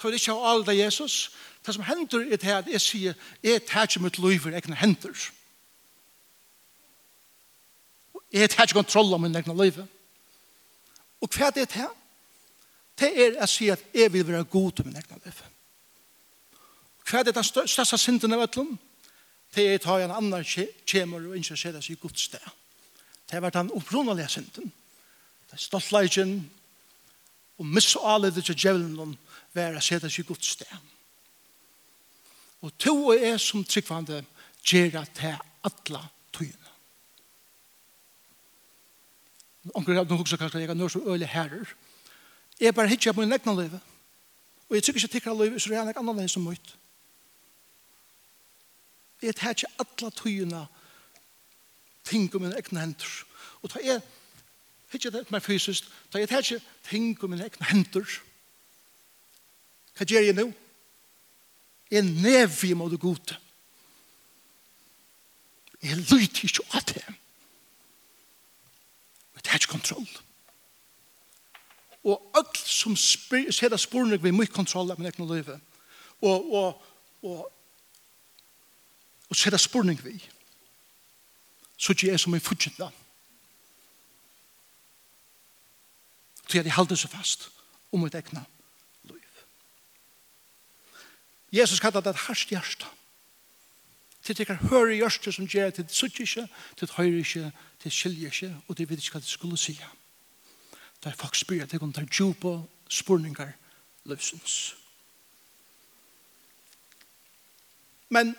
[0.00, 1.26] Så er det ikke av alle Jesus.
[1.60, 4.80] Det som hender er det at jeg sier, jeg tar ikke mitt liv for egne
[4.80, 5.12] hender.
[5.12, 5.34] Det
[8.32, 9.78] Jeg har ikke kontroll om min egen liv.
[11.20, 11.88] Og hva er det til?
[12.96, 15.42] Det er å si at jeg vil være god til min egen liv.
[17.06, 18.74] Hva er det den største synden av ætlom?
[19.54, 22.42] Det er å ta en annen kjemer og ikke se det i Guds sted.
[23.26, 24.72] Det har vært den opprunalige synden.
[25.46, 26.38] Det er stoltleggen
[27.58, 29.16] og misaledet til djevelen
[29.54, 30.76] være å se det i Guds sted.
[32.66, 34.24] Og to og jeg som tryggvande
[34.66, 35.36] gjør det til
[35.68, 36.02] alle
[36.34, 36.65] tøyene.
[39.74, 41.74] Onkel har nog också kanske jag nu så øle herrer.
[42.60, 43.78] Jeg bare hittar på min läckna liv.
[44.68, 46.76] Og jeg tykker ikke tycker liv så er redan annan än som mycket.
[49.22, 50.66] Jeg tar ikke alle tøyene
[52.04, 53.24] ting om min egna händer.
[53.62, 54.00] Og da jeg
[54.92, 58.04] hittar det mer fysisk, da jeg tar ikke ting om min egna händer.
[59.96, 60.52] Hva gjør jeg nå?
[61.90, 63.36] Jeg nevig må du gode.
[65.82, 67.04] Jeg lytter ikke av det.
[69.46, 70.08] Det er ikke kontroll.
[72.04, 75.52] Og alt som ser det sporene vi mye kontroll av min egen liv.
[76.20, 76.82] Og, og,
[77.22, 77.52] og,
[79.30, 80.18] og ser det sporene vi.
[81.76, 82.42] Så ikke jeg som er
[82.78, 82.90] da.
[86.48, 87.48] Så jeg holder seg fast
[87.92, 88.42] om mitt egen
[89.06, 89.42] liv.
[91.54, 92.95] Jesus kallar det et harsht hjärsta
[94.26, 97.52] til det kan høre i som gjør til det sutt ikke, til det høyre ikke,
[97.78, 99.78] til det skilje ikke, og det vet ikke hva det skulle si.
[101.04, 103.52] Det er folk at det kan ta djupa spurningar
[104.04, 104.74] løsens.
[108.08, 108.34] Men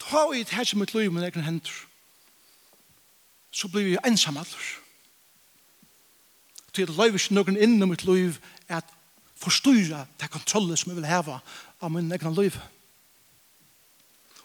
[0.00, 1.84] ta i det her som et liv med egen hender,
[3.50, 4.64] så blir vi ensam alder.
[6.72, 8.84] Til det løyver ikke noen innom mitt liv at
[9.36, 11.40] forstyrra det kontrollet som jeg vil heva
[11.80, 12.56] av min egen liv.
[12.56, 12.77] Ja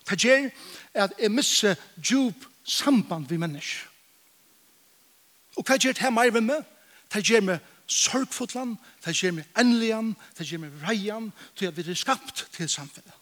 [0.10, 0.50] Det gjør
[0.94, 3.90] at jeg misser djup samband vi mennesker.
[5.58, 6.64] Og hva gjør det her mer med meg?
[7.14, 11.86] Det gjør meg sorgfotlan, det gjør meg enlian, det gjør meg reian, til at vi
[11.86, 13.14] er skapt til samfunnet.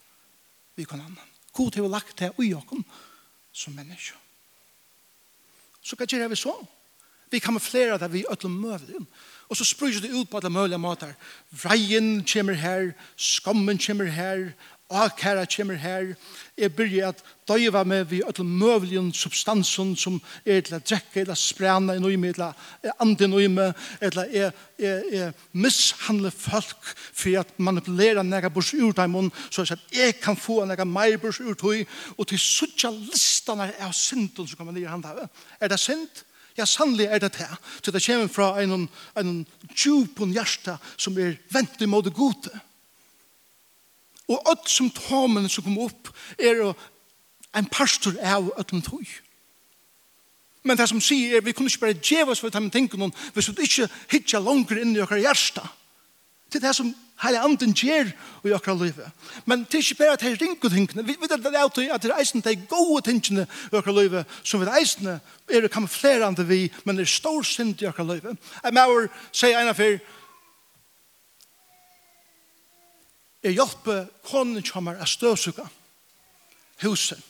[0.76, 1.32] Vi kan annan.
[1.52, 2.86] God til å lagt det i oss
[3.52, 4.15] som mennesker.
[5.84, 6.54] Så hva gjør vi så?
[7.32, 9.08] Vi kan med flere av det vi ødler møvelen.
[9.52, 11.13] Og så spryr det ut på alle mulige måter.
[11.52, 14.52] Vreien kommer her, skammen kommer her,
[14.92, 16.14] og her kommer her,
[16.58, 21.38] jeg byrger at døyva med vi ødel møvlige substansen som er til å drekke, eller
[21.40, 23.70] spræna i nøyme, eller andre nøyme,
[24.02, 29.96] eller er, er, er mishandle folk for at manipulera nega bors ur dem, så at
[29.96, 31.86] jeg kan få nega meir bors ur tøy,
[32.18, 35.30] og til suttja listene av synden som kommer nye handa.
[35.60, 36.26] Er det synd?
[36.58, 37.48] Ja, sannlig er det det.
[37.80, 39.32] Så det kommer fra en, en
[39.72, 42.52] djupun hjärsta som er vent imot det gode.
[44.32, 46.63] Og alt symptomene som kom opp er
[47.58, 49.06] en pastor av øtlom tog.
[50.63, 53.00] Men det som sier er, vi kunne ikke bare djeva oss for at de tenker
[53.02, 55.63] noen, hvis vi ikke hittar langer inn i okkar hjärsta.
[56.52, 56.91] Det er det som
[57.24, 58.12] hele anden gjør
[58.46, 59.08] i okkar livet.
[59.46, 61.06] Men det er ikke bare at det er ringe tingene.
[61.08, 63.96] Vi vet at det er alltid at det er eisen de gode tingene i okkar
[63.96, 68.10] livet, som vi er eisene er kamuflerande vi, men det er stor synd i okkar
[68.10, 68.38] livet.
[68.63, 70.02] Jeg må si en av fyrir,
[73.42, 75.66] Jeg hjelper konen som er støvsuga
[76.82, 77.22] huset.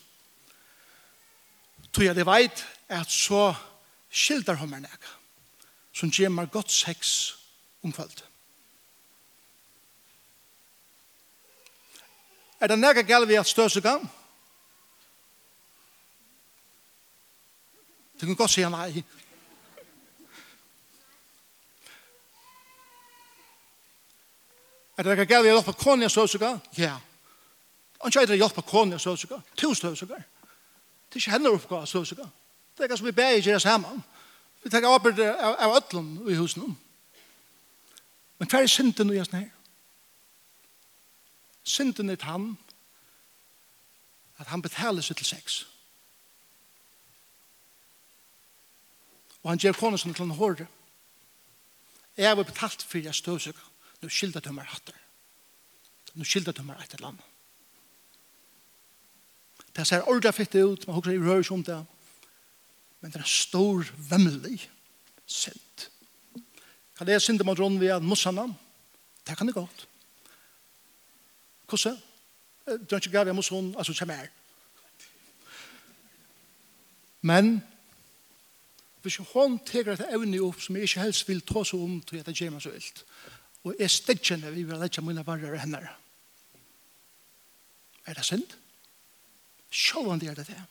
[1.91, 3.51] Tog jeg det veit at så
[4.11, 5.07] skildar hun meg nek
[5.95, 7.33] som gjør meg godt sex
[7.83, 8.23] omfølt.
[12.61, 13.97] Er det nek galt vi at støvsuga?
[18.21, 19.03] Du kan godt si nei.
[25.01, 26.51] Er det ikke galt å hjelpe kone og søsuga?
[26.77, 26.91] Ja.
[28.03, 29.39] Han kjøyder å hjelpe kone og søsuga.
[29.57, 30.19] Tusen søsuga.
[31.09, 32.27] Det er ikke henne oppgave søsuga.
[32.77, 34.03] Det er ikke som vi ber ikke det sammen.
[34.61, 36.75] Vi tar arbeid av, av ødlen i husen.
[38.37, 39.49] Men hva er synden i gjør sånn her?
[41.73, 42.45] Synden er han
[44.37, 45.63] at han betaler seg til sex.
[49.41, 50.69] Og han gjør kone som til en hårde.
[52.21, 53.70] Jeg har betalt for jeg støvsuga
[54.01, 54.97] nu skilda du meg hatter.
[56.13, 57.27] Nu skilda du meg et eller annet.
[59.71, 61.79] Det ser ordentlig fitt ut, man husker i rører som det.
[63.01, 64.69] Men det er en stor, vemmelig
[65.25, 65.87] synd.
[66.97, 68.45] Kan det synda mot rån via mossana?
[69.27, 69.87] Det kan det godt.
[71.69, 71.97] Hvordan?
[72.67, 74.27] Du har ikke gav jeg mosson, altså som er.
[77.21, 77.63] Men,
[79.01, 82.19] hvis hun teker et evne opp som jeg ikke helst vil ta seg om til
[82.19, 83.03] at det gjør meg så vilt,
[83.63, 85.81] og er stedkjene vi vil lette mine varer henne.
[88.05, 88.57] Er det synd?
[89.71, 90.61] Sjålande er det det.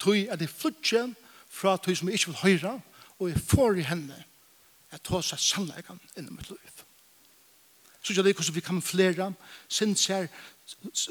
[0.00, 1.04] Tøy er det flutje
[1.52, 2.78] fra tøy som jeg ikke vil høre,
[3.18, 4.16] og jeg får i henne
[4.92, 6.82] at ta seg sannleggen innom mitt liv.
[8.02, 9.32] Så jeg vet hvordan vi kan flere,
[9.68, 10.26] Synd, ser,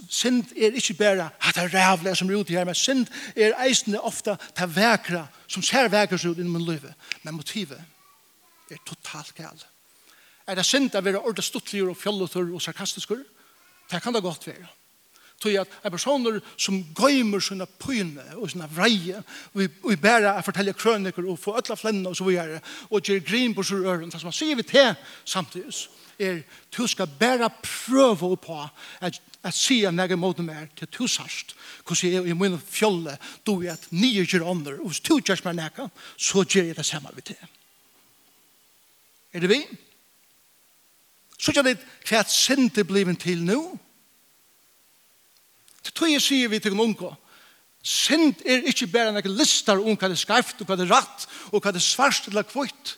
[0.10, 3.56] synd er ikke bare at det er rævlig som er ute her, men synd er
[3.63, 6.91] eisende ofte til vekra, som ser vekere ut innom mitt liv.
[7.24, 7.80] Men motivet
[8.72, 9.70] er totalt galt
[10.51, 13.15] er det synd at vi er ordet stuttlige og fjolletur og sarkastiske?
[13.91, 14.67] Det kan det godt være.
[15.41, 20.43] Tog at er personer som gøymer sine pyne og sine vreie, og vi bærer å
[20.45, 22.59] fortelle krøniker og få ødla flenne og så videre,
[22.91, 24.91] og gjør grin på sine øren, det som man sier vi til
[25.25, 25.73] samtidig,
[26.21, 26.43] er
[26.77, 28.59] du skal bæra prøve på
[29.01, 31.55] at, at si sige nægge måte mer til du sørst,
[31.87, 35.41] hvordan jeg i min fjolle, du er at nye gjør ånder, og hvis du gjør
[35.47, 37.47] meg nægge, så gjør jeg det samme vi til.
[39.33, 39.55] Er det vi?
[39.55, 39.90] Er det vi?
[41.41, 43.60] Så gjør det hva synd det blir til nå.
[45.82, 47.15] Det tror jeg sier vi til en unge.
[47.82, 50.93] Synd er ikke bare noen lister om hva det er skreft, og hva det er
[50.93, 52.97] ratt, og hva det er svarst eller kvitt.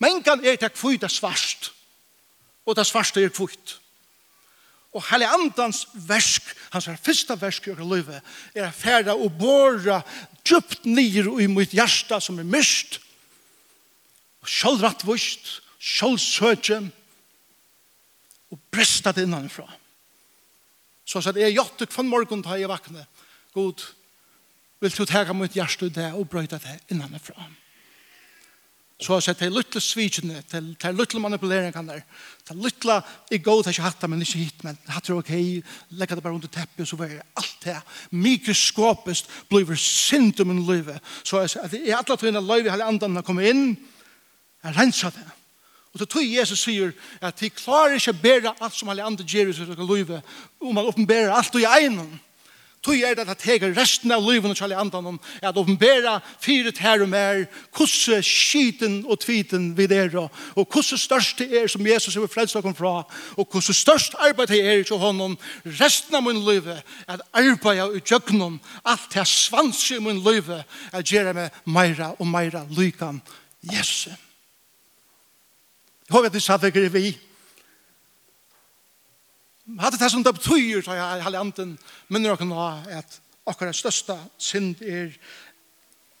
[0.00, 1.72] Men kan er det kvitt er svarst,
[2.64, 3.76] og det svarst er kvitt.
[4.96, 8.22] Og hele andans versk, hans første versk i åker løyve,
[8.56, 10.00] er å fære og båre
[10.40, 13.02] djupt nyer i mitt hjerte som er myst,
[14.40, 15.58] og sjølv rettvist,
[18.50, 19.66] og bresta det innanfra.
[21.08, 23.06] Så at jeg gjør det kvann morgen da jeg vakne.
[23.56, 23.84] God,
[24.80, 27.48] vil du tega mitt hjerte det og brøyta det innanfra.
[28.98, 32.00] Så at jeg lytte svitsene, jeg lytte manipuleringene,
[32.48, 32.96] jeg lytte
[33.30, 35.30] jeg god til ikke hatt men ikke hit, men hatt det ok,
[35.94, 37.76] legge det bare under teppet, så var det alt det.
[38.10, 40.98] Mikroskopist blir synd om en løyve.
[41.22, 43.76] Så at jeg alle tøyne løyve hele andan har kommet inn,
[44.64, 45.37] jeg renser det
[45.92, 46.92] Og til tog Jesus sier
[47.24, 50.16] at de klarer ikke å bære alt som alle andre gjør i sitt liv,
[50.60, 52.10] om man åpenbærer alt og i egnom.
[52.82, 56.70] Tog er det at jeg resten av livet og alle andre om at åpenbære fire
[56.70, 57.40] tær og mer,
[57.74, 62.54] hvordan skiten og tviten vi der, og hvordan størst det er som Jesus er frelst
[62.54, 63.02] dere fra,
[63.36, 65.34] og hvordan størst arbeid det er til honom
[65.80, 66.70] resten av min liv,
[67.08, 70.46] at arbeid og utjøknom alt det svans i min liv,
[70.92, 73.20] at gjøre meg meira og meira lykan
[73.62, 74.27] Jesus.
[76.08, 77.18] Jeg håper at det satt ikke vi.
[79.76, 81.78] Hadde det som det betyr, så jeg har anden,
[82.08, 85.12] men dere kan ha at akkurat største synd er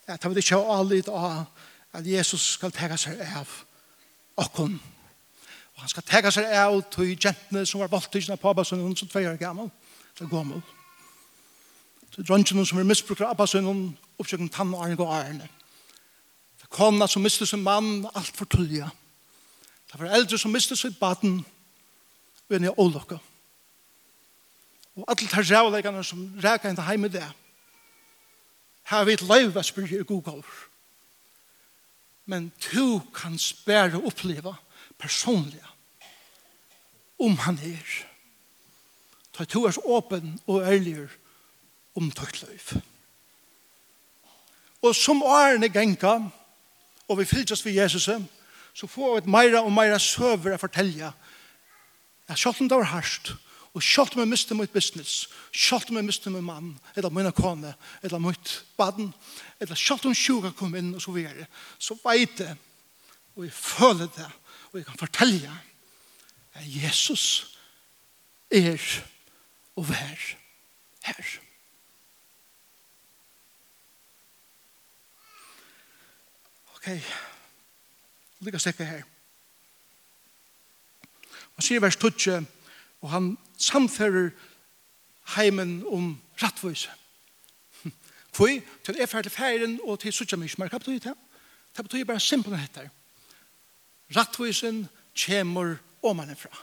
[0.06, 1.46] at han vil ikke ha allit av
[1.92, 3.48] at Jesus skal tega seg av
[4.36, 4.76] okkon.
[5.74, 9.24] Og han skal tega seg av til jentene som var voldtidsen av pappasunnen som tvei
[9.30, 9.72] år gammal,
[10.20, 10.60] til gammel.
[12.12, 15.48] Til dronjene som er misbrukt av pappasunnen, oppsøkken tann og arne og arne.
[16.60, 18.64] Til kona som mistet sin mann, alt for.
[18.68, 18.92] Ja
[19.88, 21.40] Det var eldre som mistet sitt baden
[22.48, 23.18] og en i ålokka.
[24.98, 27.28] Og alle tar rævleggene som rækker inn til hjemme det
[28.88, 30.46] har vi et liv å spørre i godgård.
[32.28, 34.54] Men du kan spære og oppleve
[34.98, 35.60] personlig
[37.20, 37.90] om han er.
[39.36, 41.04] Ta to er så åpen og ærlig
[41.96, 42.80] om tøyt løyve.
[44.82, 46.14] Og som årene genka,
[47.08, 48.08] og vi fylltast ved Jesus,
[48.78, 51.10] så får vi meira og meira søver å fortelle
[52.28, 53.32] at selv om det var hardt,
[53.74, 57.30] og selv om jeg miste mitt business, selv om jeg miste min mann, eller min
[57.32, 57.72] kone,
[58.02, 59.10] eller mitt baden,
[59.60, 61.48] eller selv om sjuka kom inn og så videre,
[61.78, 62.54] så vet jeg,
[63.34, 64.28] og jeg føler det,
[64.70, 65.56] og jeg kan fortelle
[66.54, 67.24] at Jesus
[68.50, 68.78] er
[69.76, 70.28] og vær
[71.08, 71.34] her.
[76.76, 77.02] Okay.
[78.38, 79.02] Og det kan stekke her.
[81.56, 82.46] Man sier vers 12,
[83.00, 84.30] og han samfører
[85.34, 86.12] heimen om
[86.42, 86.90] rattvøyse.
[88.32, 91.14] Fui, til er ferdig ferien og til suttja mykje, men hva betyr det?
[91.76, 92.88] Det betyr bare simpel og hettar.
[94.16, 96.54] Rattvøysen kjemur omanifra.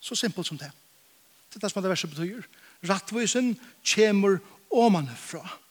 [0.00, 0.70] Så simpelt som det.
[1.48, 2.44] Det er det som det verset betyr.
[2.88, 3.54] Rattvøysen
[3.84, 4.38] kjemur
[4.70, 5.61] omanifra.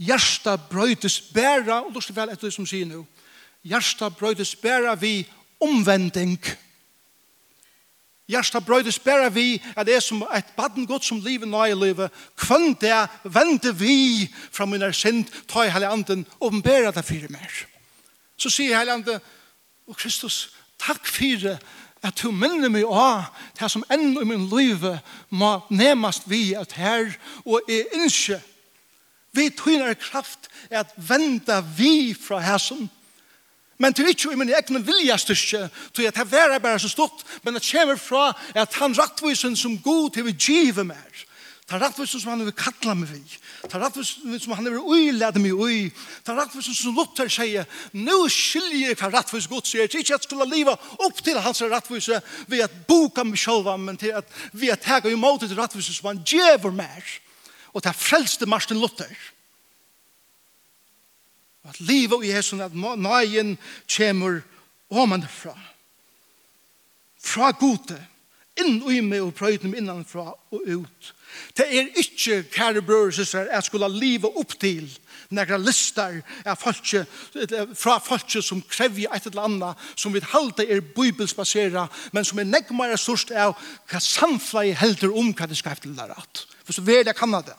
[0.00, 3.02] Hjärsta brøytes bæra, og lustig vel etter det som sier nå,
[3.68, 5.26] hjärsta brøytes bæra vi
[5.60, 6.38] omvending.
[8.30, 11.76] Hjärsta brøytes bæra vi at det er som et baden godt som livet nå i
[11.76, 17.04] livet, kvann det vende vi fra min er synd, ta i hele anden, åpenbæra det
[17.04, 17.52] fire mer.
[18.40, 19.20] Så sier hele anden,
[19.86, 21.58] og Kristus, takk fire,
[22.02, 23.26] at du minner meg av
[23.58, 24.86] det som enn i min liv
[25.28, 27.10] må nemast vi at her,
[27.44, 28.40] og er innskjer
[29.32, 32.88] Vi tøyner kraft er at venda vi fra hæsum.
[33.80, 37.54] Men til ikke i min egen viljastyrke, til at det være bare så stort, men
[37.54, 41.24] det kommer fra at han rattvisen som god til vi give mer.
[41.70, 43.20] Ta rattvisen som han vil kalla meg vi.
[43.70, 45.84] Ta rattvisen som han vil uilede meg ui.
[46.26, 47.64] Ta rattvisen som Luther sier,
[47.94, 52.18] nu skiljer hva rattvis god sier, til ikke at skulle liva opp til hans rattvise
[52.50, 56.10] ved at boka meg sjølva, men til at vi at tega imot til rattvisen som
[56.10, 57.06] han gjever mer
[57.72, 59.10] og det frelste Martin Luther.
[61.68, 63.58] At livet i Jesu, at nøyen
[63.96, 64.40] kommer
[64.90, 65.54] omanfra.
[67.20, 67.98] Fra gode,
[68.58, 71.10] inn og i meg og prøyden meg innanfra og ut.
[71.56, 74.88] Det er ikke, kære brød og søster, jeg skulle livet opp til,
[75.30, 76.92] nekra listar av folk
[77.78, 82.48] fra folk som krevjer et eller annet, som vi halte er bibelsbasera, men som er
[82.50, 83.56] nekmare størst av
[83.90, 86.46] hva samfleie helder om hva det skal til der at.
[86.64, 87.58] For så vil jeg kan det.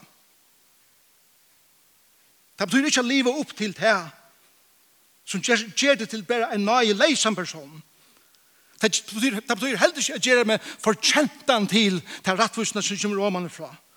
[2.59, 3.99] Det betyr ikke å leve opp til det
[5.26, 7.82] som gjør det til bare en nøye leisam person.
[8.82, 13.22] Det betyr, det betyr heller ikke å gjøre med forkjentan til det rettvisene som kommer
[13.22, 13.69] romanen fra.
[13.69, 13.90] Det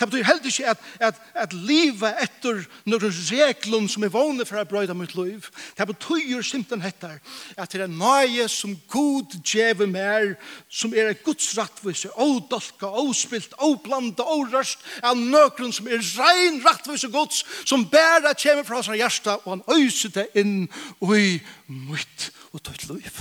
[0.00, 4.56] Det betyr heller ikke at, at, at livet etter noen reglum som er vågne for
[4.56, 5.48] å brøyde mitt liv.
[5.76, 7.18] Det betyr simpelthen etter
[7.60, 10.32] at det er nøye som god djeve mer,
[10.72, 17.12] som er et Guds rattvise, ådalka, åspilt, åblanda, årørst, av nøkron som er rein rattvise
[17.12, 21.36] Guds, som bæra kommer fra hans hjerte, og han øyser det inn i
[21.68, 23.20] mitt og tøyt liv.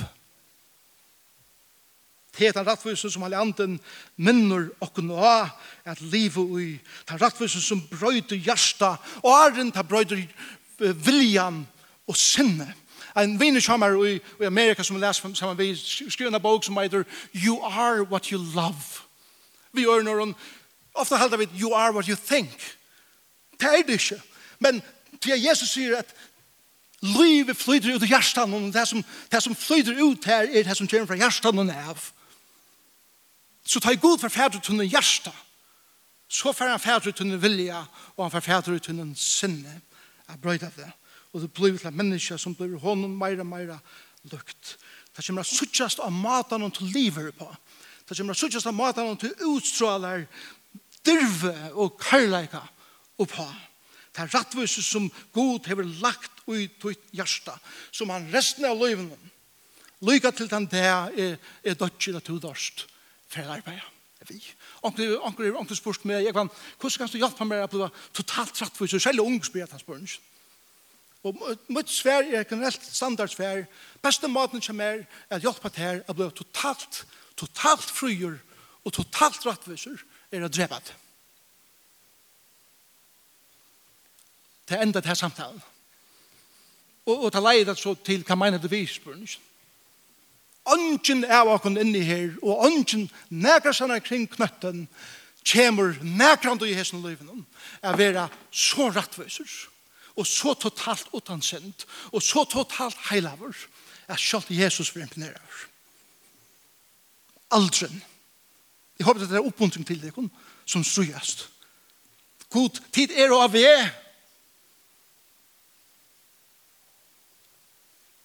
[2.38, 3.68] Det er den rattvisen som alle andre
[4.18, 5.18] minner og nå
[5.86, 6.70] at livet i.
[7.10, 10.22] Den rattvisen som brøyder hjertet og er den brøyder
[10.80, 11.68] viljan
[12.08, 12.74] og sinne.
[13.18, 15.76] En vinner kommer i, i Amerika som leser sammen vi
[16.10, 17.04] skriver en bok som heter
[17.34, 19.04] You are what you love.
[19.74, 20.36] Vi gjør når hun
[20.94, 22.78] ofte halda vi You are what you think.
[23.60, 24.22] Det er det ikke.
[24.60, 24.82] Men
[25.22, 26.16] til Jesus sier at
[27.02, 30.78] livet flyter ut av hjertet og det som, det som flyter ut her er det
[30.78, 32.10] som kommer fra hjertet og av.
[33.70, 35.32] Så tar jeg god for fædre tunne hjärsta.
[36.30, 37.84] Så får han fædre til tunne vilja,
[38.18, 39.82] og han får fædre til tunne sinne.
[40.30, 40.92] Jeg brøyde av det.
[41.34, 43.78] Og det blir til menneske som blir hånden meira, meira
[44.32, 44.78] lukt.
[45.16, 47.50] Det kommer suttjast av maten til livet på.
[48.10, 50.26] Det kommer suttjast av maten til utstråler,
[51.06, 52.62] dirve og karlæka
[53.18, 53.48] og på.
[54.16, 57.54] Det er rattvise som god har lagt ut til hjärsta,
[57.92, 59.18] som han resten av livet,
[60.02, 62.86] Lyga til den der er, er dødgjel at du dørst
[63.30, 63.86] for å arbeide.
[64.28, 64.40] Vi.
[64.84, 66.50] Onkel, onkel, onkel spørst meg, jeg kan,
[66.80, 69.72] hvordan kan du hjelpe meg å bli totalt tratt for seg selv ung, spør jeg
[69.72, 70.18] til spørsmål.
[71.28, 71.40] Og
[71.72, 73.66] mitt svær er generelt standardsvær.
[74.04, 77.04] Beste maten som er, er hjelpe til å bli totalt,
[77.40, 78.38] totalt fryer
[78.84, 80.00] og totalt rattviser
[80.32, 80.96] er å drepe det.
[84.70, 85.62] Det enda til samtalen.
[87.10, 89.49] Og, og ta leid så til hva mener det vi spørsmål
[90.74, 94.88] ånden av åkken inni her, og ånden nekker seg kring knøtten,
[95.50, 97.46] kommer nekrande i hesten løyven,
[97.82, 99.50] er vera så rattviser,
[100.20, 103.56] og så totalt utansendt, og så totalt heilaver,
[104.10, 105.66] er selv Jesus vil imponerer.
[107.52, 108.04] Aldren.
[109.00, 110.18] Jeg håper at det er oppmuntring til deg,
[110.66, 111.48] som strøyest.
[112.50, 113.90] God tid er og av er,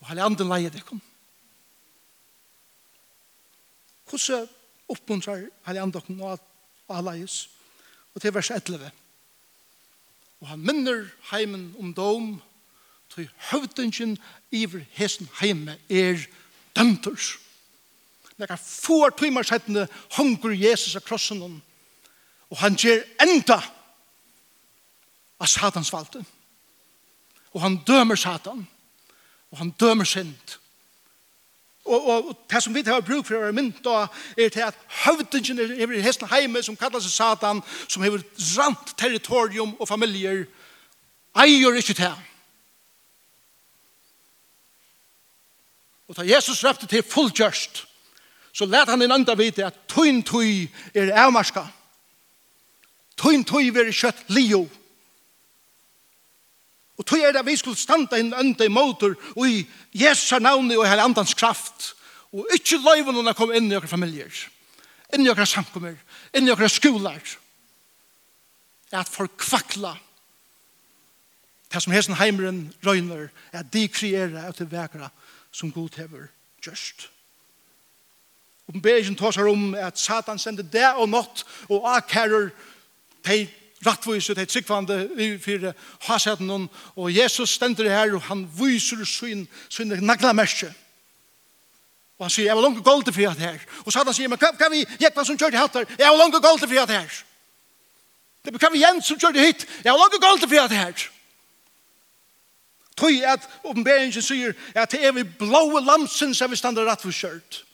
[0.00, 0.98] og hele anden leier dere,
[4.08, 4.48] Hvordan
[4.88, 6.40] oppmuntrar Helligandokten og
[6.88, 7.48] Alais?
[8.14, 8.90] Og til vers 11.
[10.40, 12.42] Og han minner heimen om dom,
[13.14, 14.18] til høvdingen
[14.50, 16.18] iver hesen heime er
[16.76, 17.36] dømturs.
[18.36, 19.86] Nekka får timer settende
[20.16, 21.60] hunger Jesus av krossen hon,
[22.50, 23.60] og han gjør enda
[25.38, 26.24] av Satans valgte.
[27.54, 28.66] Og han dømer Satan,
[29.50, 30.58] og han dømer synd,
[31.94, 34.78] og, og, og det som vi har bruk for å være mynt er til at
[35.04, 38.18] høvdingen er i hesten heime som kallar seg Satan som har
[38.58, 40.44] rant territorium og familier
[41.44, 42.14] eier ikke til
[46.04, 47.84] og da Jesus røpte til fullgjørst
[48.54, 51.66] så let han en andre vite at tøyn tøy er avmarska
[53.20, 54.83] tøyn tøy er kjøtt lio og
[56.98, 59.64] Og tog er det vi skulle standa inn ønda i motor og i
[59.98, 61.94] Jesu navn og i andans kraft.
[62.32, 64.44] Og ikke løyve noen å komme inn i okra familier
[65.14, 65.96] inn i okra samkommer
[66.34, 67.22] inn i okra skolar
[68.92, 69.94] er at folk kvakla
[71.72, 75.10] det som hesen heimeren røyner er at de kreere og til vekra
[75.54, 76.30] som god hever
[76.64, 77.08] just
[78.64, 82.48] Oppenberingen tar seg om at Satan sender det og nått og akærer
[83.26, 83.50] til
[83.86, 84.96] rattvis ut, heit sikvande
[85.42, 85.74] fire
[86.08, 90.72] haseten hon, og Jesus stender her, og han viser sin, sin naglamerskje.
[92.18, 93.62] Og han sier, jeg var langt golde for hatt her.
[93.84, 95.88] Og Satan sier, men hva vi jekva som kjørte hatt her?
[95.98, 97.18] Jeg var langt golde for hatt her.
[98.44, 99.66] Det er hva vi jens som kjørte hit?
[99.82, 101.04] Jeg var langt golde for hatt her.
[102.94, 107.14] Tøy at oppenberingen sier at det er vi blåe lamsen som vi stander rett for
[107.14, 107.64] kjørt.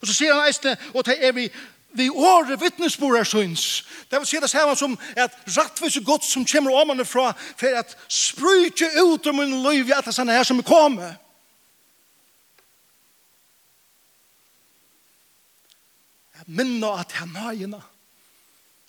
[0.00, 1.46] Og så sier han eisne, og det er vi
[1.96, 3.84] vi åre vittnesbord er syns.
[4.10, 7.78] Det vil si det samme som at rattvis og godt som kommer om fra for
[7.78, 11.16] at sprutje ut om min liv i at det her som er kommet.
[16.36, 17.82] Jeg minner at jeg nøyene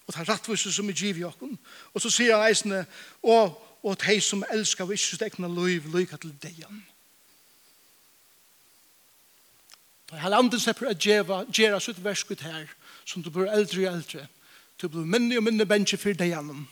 [0.08, 1.58] og det er rattvise som er giv i okken.
[1.94, 2.86] Og så sier han eisene,
[3.24, 6.86] og, og de som elsker vi ikke sitt egna liv, lykke til degen.
[10.08, 12.70] Da er landet seg slipper å djeva, djera sitt versk ut her,
[13.06, 14.28] som du blir eldre og eldre.
[14.80, 16.64] Du blir minne og minne bensje for deg gjennom.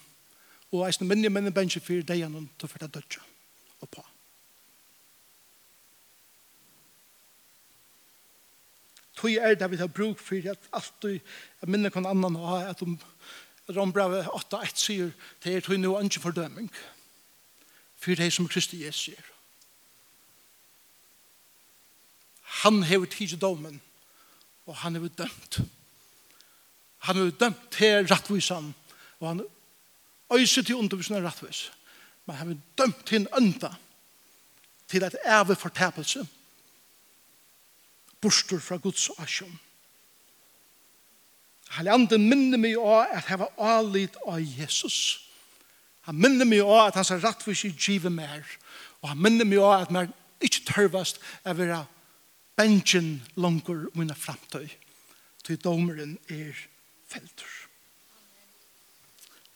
[0.71, 3.23] Og eisen minne og minne bensje for deg gjennom til for deg dødja
[3.83, 4.05] og på.
[9.15, 12.65] Tøy er det vi har bruk for at alt du er minne kan annan ha
[12.71, 12.97] at om
[13.75, 15.13] Rombrave 8.1 sier
[15.43, 16.69] det er tøy noe anki fordøming
[17.97, 19.34] for deg som Kristi Jesus sier.
[22.61, 23.81] han hever tidsi domen,
[24.65, 25.59] og han hever dømt.
[26.97, 28.73] Han hever dømt til rattvisan,
[29.19, 29.43] og han
[30.33, 31.71] øyser til undervisning av rattvis.
[32.25, 33.73] Men han hever dømt til en ønda,
[34.87, 36.27] til et æve fortapelse,
[38.21, 39.59] bostur fra Guds asjon.
[41.75, 45.19] Helianden minner meg av at jeg var alit av Jesus.
[46.07, 48.45] Han minner meg av at hans rattvis i givet mer.
[49.01, 51.81] Og han minner meg av at man ikke tørvast av å være
[52.55, 54.67] bensjen langer mine framtøy,
[55.45, 56.55] til domeren er
[57.07, 57.51] feltur.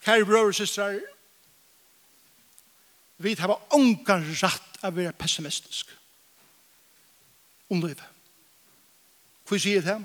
[0.04, 1.00] Kære brøver og søstre,
[3.18, 5.89] vi har ångan rett av å være pessimistisk
[7.70, 8.06] om livet.
[9.50, 9.97] Hva sier det?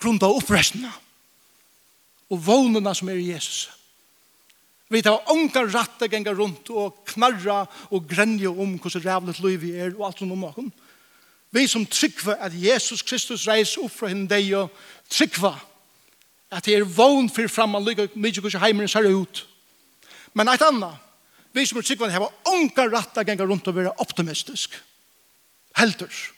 [0.00, 0.92] Grunda opprestene
[2.30, 3.68] og vånene som er i Jesus.
[4.90, 7.62] Vi tar ångar ratta gengar rundt og knarra
[7.94, 10.72] og grenja om hvordan rævlet liv vi er og alt rundt om åkken.
[11.54, 14.72] Vi som tryggva at Jesus Kristus reis opp fra henne deg og
[15.10, 15.52] tryggva
[16.50, 19.44] at det er vogn for fram og lykke mye hvordan heimeren ser ut.
[20.34, 20.90] Men eit anna,
[21.54, 24.74] vi som er tryggva at heva ångar ratta gengar rundt og være optimistisk.
[25.78, 26.32] Helters.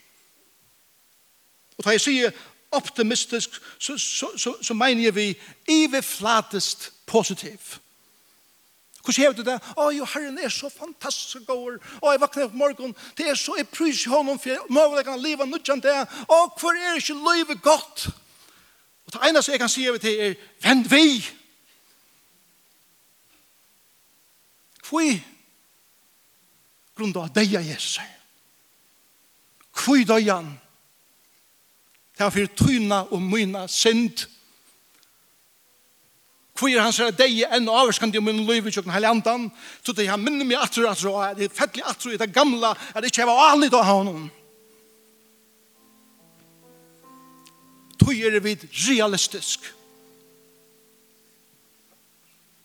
[1.78, 2.36] Og da jeg sier
[2.72, 5.30] optimistisk, så, så, så, så mener jeg vi
[5.72, 7.80] i vi flatest Positiv
[9.02, 9.58] Hvordan hever du det?
[9.76, 11.82] Å, jo, Herren er så fantastisk god.
[11.98, 12.94] Å, jeg vakner på morgen.
[13.18, 15.96] Det er så, jeg prøver honom, for jeg må vel kan leve nødt til det.
[16.30, 18.08] Å, hvor er ikke livet godt?
[19.06, 21.18] Og det eneste jeg kan si over til er, vend vi.
[24.86, 25.10] Hvor
[26.94, 27.98] grunn av deg Jesus?
[29.72, 30.52] Hvor døg han?
[32.12, 34.28] Det er for tyna og myna synd.
[34.28, 34.41] Hvor
[36.62, 39.48] Fyrir hans er deg enn avvarskandi om min liv i tjokken heilig andan,
[39.82, 42.70] så det han minner meg atru atru, og det er fettelig atru i det gamla,
[42.94, 44.28] at det ikke heva anlid av honom.
[47.98, 48.54] Tog er vi
[48.86, 49.66] realistisk.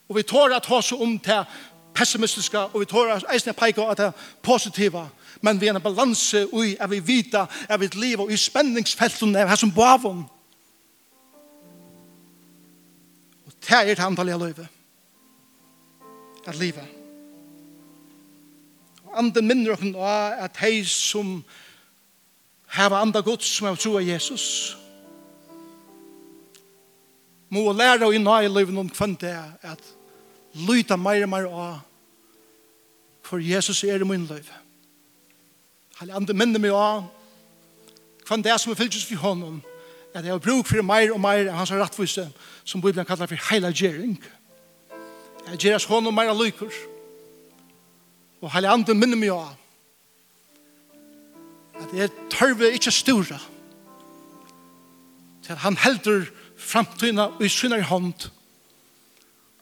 [0.07, 1.43] Og vi tår at ha så om til
[1.97, 4.13] pessimistiska, og vi tår at eisne peika at det
[4.45, 5.07] positiva,
[5.41, 9.39] men vi er en balanse ui, at vi vita, er vi liv og i spenningsfeltene,
[9.39, 10.27] er vi her som bavon,
[13.63, 14.67] Det er det antallet av løyve.
[16.47, 16.85] At livet.
[19.07, 21.41] Og anden minner oss nå at de som
[22.77, 24.77] har andre gods som har tro av Jesus
[27.49, 29.83] må lære å inna i livet noen kvann det at
[30.67, 31.77] lyta mer og mer av
[33.27, 34.47] for Jesus er i min liv.
[35.99, 37.07] Halle andre minner meg av
[38.27, 39.61] kvann det som er fyllt for honom
[40.17, 42.25] at jeg har bruk for mer og mer av hans rattvise,
[42.65, 44.17] som Bibelen kallar for heila gjerring.
[45.47, 46.73] Jeg gjeras hånd og mer av lykker.
[48.41, 49.53] Og heila andre minner meg av
[51.77, 53.37] at jeg tørve ikke stora
[55.45, 56.25] til han heldur
[56.57, 58.27] framtøyna og i synar hånd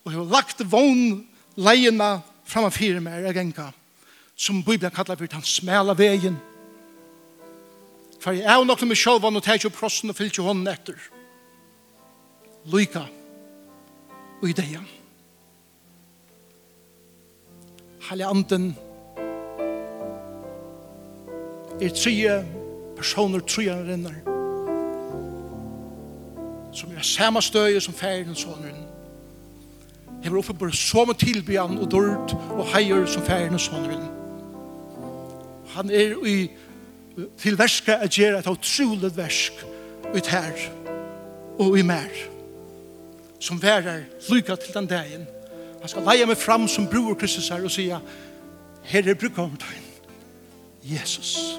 [0.04, 1.26] og jeg har lagt vogn
[1.60, 3.68] leina framfor meg jeg genka
[4.32, 6.38] som Bibelen kallar for den smela veien
[8.26, 10.96] for jeg er nok med meg selv og tar ikke prosten og fyllt hånden etter.
[12.66, 13.04] Lyka
[14.42, 14.72] og i deg.
[18.08, 18.66] Halle anden
[21.78, 22.16] er tre
[22.98, 24.18] personer, tre renner
[26.74, 28.82] som er samme støye som ferien og sånneren
[30.26, 34.08] hever oppe så med tilbyan og dørt og heier som ferien og sånneren
[35.78, 36.38] han er i
[37.40, 39.62] til verska at gjøre et utrolig versk
[40.12, 40.66] ut her
[41.58, 42.12] og i mer
[43.40, 45.26] som værer lykka til den dagen
[45.80, 48.02] han skal leie meg fram som bror Kristus her og sier
[48.86, 49.64] her er brukkommet
[50.86, 51.58] Jesus.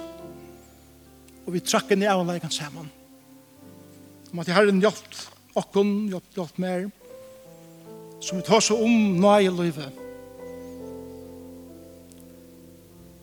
[1.46, 2.88] Og vi trakker ned av leikan saman.
[4.32, 5.26] Om at Herren hjelpt
[5.58, 6.88] okkon hjelp, hjelp mer
[8.24, 9.88] som vi tar så om nøye løyve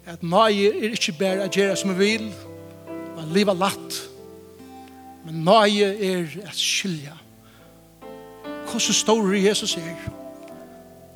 [0.06, 2.26] at nøye er ikke bare å gjøre som vi vil,
[3.14, 4.00] men livet latt.
[5.24, 7.16] Men nøye er at skilja.
[8.68, 9.96] Hvordan stor Jesus er,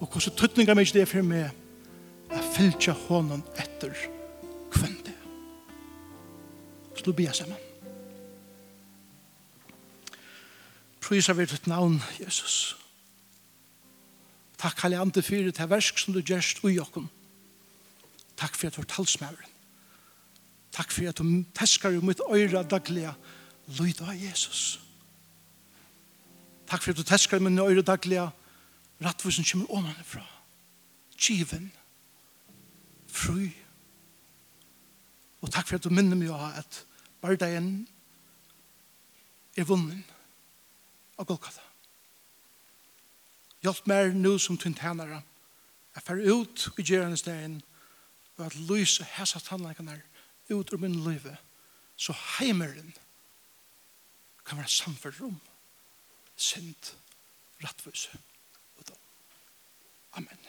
[0.00, 1.50] og hvordan tøtninger meg det er for meg,
[2.30, 3.94] at fylgja hånden etter
[4.72, 5.14] kvende.
[7.04, 7.56] du bia sammen.
[11.00, 12.76] Prøysa vi ditt navn, Jesus.
[14.60, 17.08] Takk, Halle Ante, for det versk som du gjerst ui okkom.
[18.38, 19.54] Takk for at du er talsmøveren.
[20.72, 23.14] Takk for at du teskar i mitt øyra daglige
[23.66, 24.80] lyd av Jesus.
[26.68, 28.30] Takk for at du teskar mitt øyra daglige
[29.02, 30.26] rattvusen kommer åmanen fra.
[31.18, 31.72] Given.
[33.06, 33.48] Fru.
[35.40, 36.84] Og takk for at du minner meg av at
[37.22, 37.88] bardagen
[39.56, 40.04] er vunnen
[41.18, 41.64] av Golgata.
[43.62, 44.78] Hjelp meg nå som tunt.
[44.78, 47.77] Jeg fer ut i gjerne stegen og
[48.38, 50.00] og at lyse hessa tannleikene
[50.50, 51.26] ut ur min liv
[51.98, 52.94] så heimeren
[54.46, 55.40] kan være samfunn rom
[56.38, 56.94] synd,
[57.64, 58.18] rattvøse
[58.76, 59.02] og dom.
[60.12, 60.47] Amen.